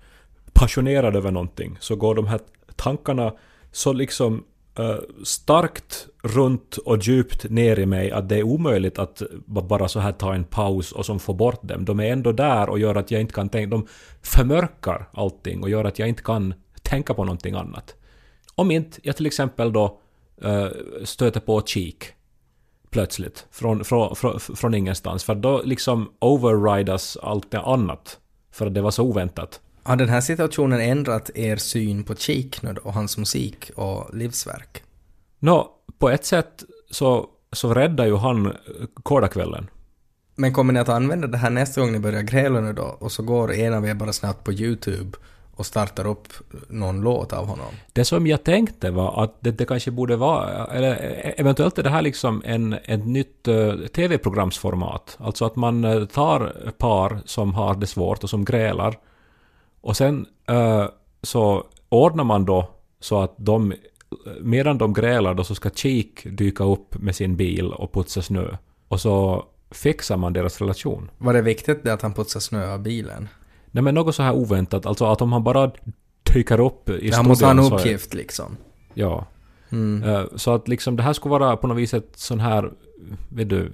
passionerad 0.52 1.16
över 1.16 1.30
någonting, 1.30 1.76
så 1.80 1.96
går 1.96 2.14
de 2.14 2.26
här 2.26 2.40
tankarna 2.76 3.32
så 3.72 3.92
liksom 3.92 4.44
eh, 4.78 4.96
starkt 5.24 6.06
runt 6.22 6.76
och 6.76 6.98
djupt 6.98 7.50
ner 7.50 7.78
i 7.78 7.86
mig 7.86 8.10
att 8.10 8.28
det 8.28 8.36
är 8.36 8.42
omöjligt 8.42 8.98
att 8.98 9.22
bara 9.46 9.88
så 9.88 10.00
här 10.00 10.12
ta 10.12 10.34
en 10.34 10.44
paus 10.44 10.92
och 10.92 11.06
som 11.06 11.20
få 11.20 11.32
bort 11.32 11.62
dem. 11.62 11.84
De 11.84 12.00
är 12.00 12.12
ändå 12.12 12.32
där 12.32 12.68
och 12.68 12.78
gör 12.78 12.94
att 12.94 13.10
jag 13.10 13.20
inte 13.20 13.34
kan 13.34 13.48
tänka, 13.48 13.70
de 13.70 13.86
förmörkar 14.22 15.08
allting 15.12 15.62
och 15.62 15.70
gör 15.70 15.84
att 15.84 15.98
jag 15.98 16.08
inte 16.08 16.22
kan 16.22 16.54
tänka 16.82 17.14
på 17.14 17.24
någonting 17.24 17.54
annat. 17.54 17.94
Om 18.54 18.70
inte 18.70 19.00
jag 19.02 19.16
till 19.16 19.26
exempel 19.26 19.72
då 19.72 20.00
eh, 20.42 20.68
stöter 21.04 21.40
på 21.40 21.62
kik 21.66 22.04
plötsligt 22.90 23.46
från, 23.50 23.84
från, 23.84 24.16
från, 24.16 24.40
från 24.40 24.74
ingenstans. 24.74 25.24
För 25.24 25.34
då 25.34 25.62
liksom 25.62 26.10
overridas 26.18 27.16
allt 27.22 27.50
det 27.50 27.60
annat. 27.60 28.18
För 28.52 28.66
att 28.66 28.74
det 28.74 28.80
var 28.80 28.90
så 28.90 29.04
oväntat. 29.04 29.60
Har 29.82 29.96
den 29.96 30.08
här 30.08 30.20
situationen 30.20 30.80
ändrat 30.80 31.30
er 31.34 31.56
syn 31.56 32.04
på 32.04 32.14
Cheek 32.14 32.62
nu 32.62 32.72
då, 32.72 32.82
och 32.82 32.92
hans 32.92 33.18
musik 33.18 33.70
och 33.76 34.14
livsverk? 34.14 34.82
Nå, 35.38 35.70
på 35.98 36.10
ett 36.10 36.24
sätt 36.24 36.64
så, 36.90 37.26
så 37.52 37.74
räddar 37.74 38.06
ju 38.06 38.16
han 38.16 38.46
eh, 38.46 38.52
Kårdakvällen. 39.02 39.70
Men 40.34 40.52
kommer 40.52 40.72
ni 40.72 40.80
att 40.80 40.88
använda 40.88 41.26
det 41.26 41.38
här 41.38 41.50
nästa 41.50 41.80
gång 41.80 41.92
ni 41.92 41.98
börjar 41.98 42.22
gräla 42.22 42.60
nu 42.60 42.72
då? 42.72 42.82
Och 42.82 43.12
så 43.12 43.22
går 43.22 43.52
en 43.52 43.74
av 43.74 43.86
er 43.86 43.94
bara 43.94 44.12
snabbt 44.12 44.44
på 44.44 44.52
YouTube 44.52 45.18
och 45.58 45.66
startar 45.66 46.06
upp 46.06 46.28
någon 46.68 47.00
låt 47.00 47.32
av 47.32 47.46
honom? 47.46 47.74
Det 47.92 48.04
som 48.04 48.26
jag 48.26 48.44
tänkte 48.44 48.90
var 48.90 49.24
att 49.24 49.36
det, 49.40 49.50
det 49.50 49.64
kanske 49.64 49.90
borde 49.90 50.16
vara, 50.16 50.66
eller 50.66 50.96
eventuellt 51.36 51.78
är 51.78 51.82
det 51.82 51.90
här 51.90 52.02
liksom 52.02 52.42
en, 52.44 52.72
ett 52.72 53.06
nytt 53.06 53.48
eh, 53.48 53.74
tv-programsformat. 53.74 55.16
Alltså 55.20 55.44
att 55.44 55.56
man 55.56 55.84
eh, 55.84 56.04
tar 56.04 56.72
par 56.78 57.20
som 57.24 57.54
har 57.54 57.74
det 57.74 57.86
svårt 57.86 58.24
och 58.24 58.30
som 58.30 58.44
grälar 58.44 58.98
och 59.80 59.96
sen 59.96 60.26
eh, 60.48 60.86
så 61.22 61.64
ordnar 61.88 62.24
man 62.24 62.44
då 62.44 62.70
så 63.00 63.20
att 63.20 63.34
de, 63.36 63.74
medan 64.40 64.78
de 64.78 64.92
grälar 64.92 65.34
då 65.34 65.44
så 65.44 65.54
ska 65.54 65.70
Cheek 65.70 66.26
dyka 66.30 66.64
upp 66.64 66.98
med 66.98 67.16
sin 67.16 67.36
bil 67.36 67.72
och 67.72 67.92
putsa 67.92 68.22
snö. 68.22 68.56
Och 68.88 69.00
så 69.00 69.44
fixar 69.70 70.16
man 70.16 70.32
deras 70.32 70.60
relation. 70.60 71.10
Var 71.18 71.32
det 71.32 71.42
viktigt 71.42 71.84
det 71.84 71.92
att 71.92 72.02
han 72.02 72.14
putsade 72.14 72.42
snö 72.42 72.72
av 72.72 72.82
bilen? 72.82 73.28
Nej 73.70 73.82
men 73.84 73.94
något 73.94 74.14
så 74.14 74.22
här 74.22 74.32
oväntat, 74.34 74.86
alltså 74.86 75.04
att 75.06 75.22
om 75.22 75.32
han 75.32 75.44
bara 75.44 75.70
dyker 76.34 76.60
upp 76.60 76.88
i 76.90 77.10
han 77.10 77.28
måste 77.28 77.44
ha 77.44 77.50
en 77.52 77.58
uppgift 77.58 78.14
liksom. 78.14 78.56
Ja. 78.94 79.26
Mm. 79.70 80.02
Eh, 80.10 80.24
Så 80.36 80.54
att 80.54 80.68
liksom 80.68 80.96
det 80.96 81.02
här 81.02 81.12
skulle 81.12 81.30
vara 81.30 81.56
på 81.56 81.66
något 81.66 81.76
vis 81.78 81.94
ett 81.94 82.12
sån 82.14 82.40
här, 82.40 82.70
vet 83.28 83.48
du, 83.48 83.72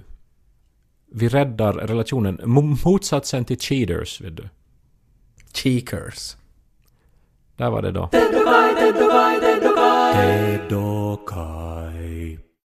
vi 1.11 1.29
räddar 1.29 1.73
relationen. 1.73 2.39
Mo- 2.39 2.79
Motsatsen 2.85 3.45
till 3.45 3.59
cheaters, 3.59 4.21
vet 4.21 4.37
du. 4.37 4.49
Cheekers. 5.53 6.35
Där 7.57 7.69
var 7.69 7.81
det 7.81 7.91
då. 7.91 8.09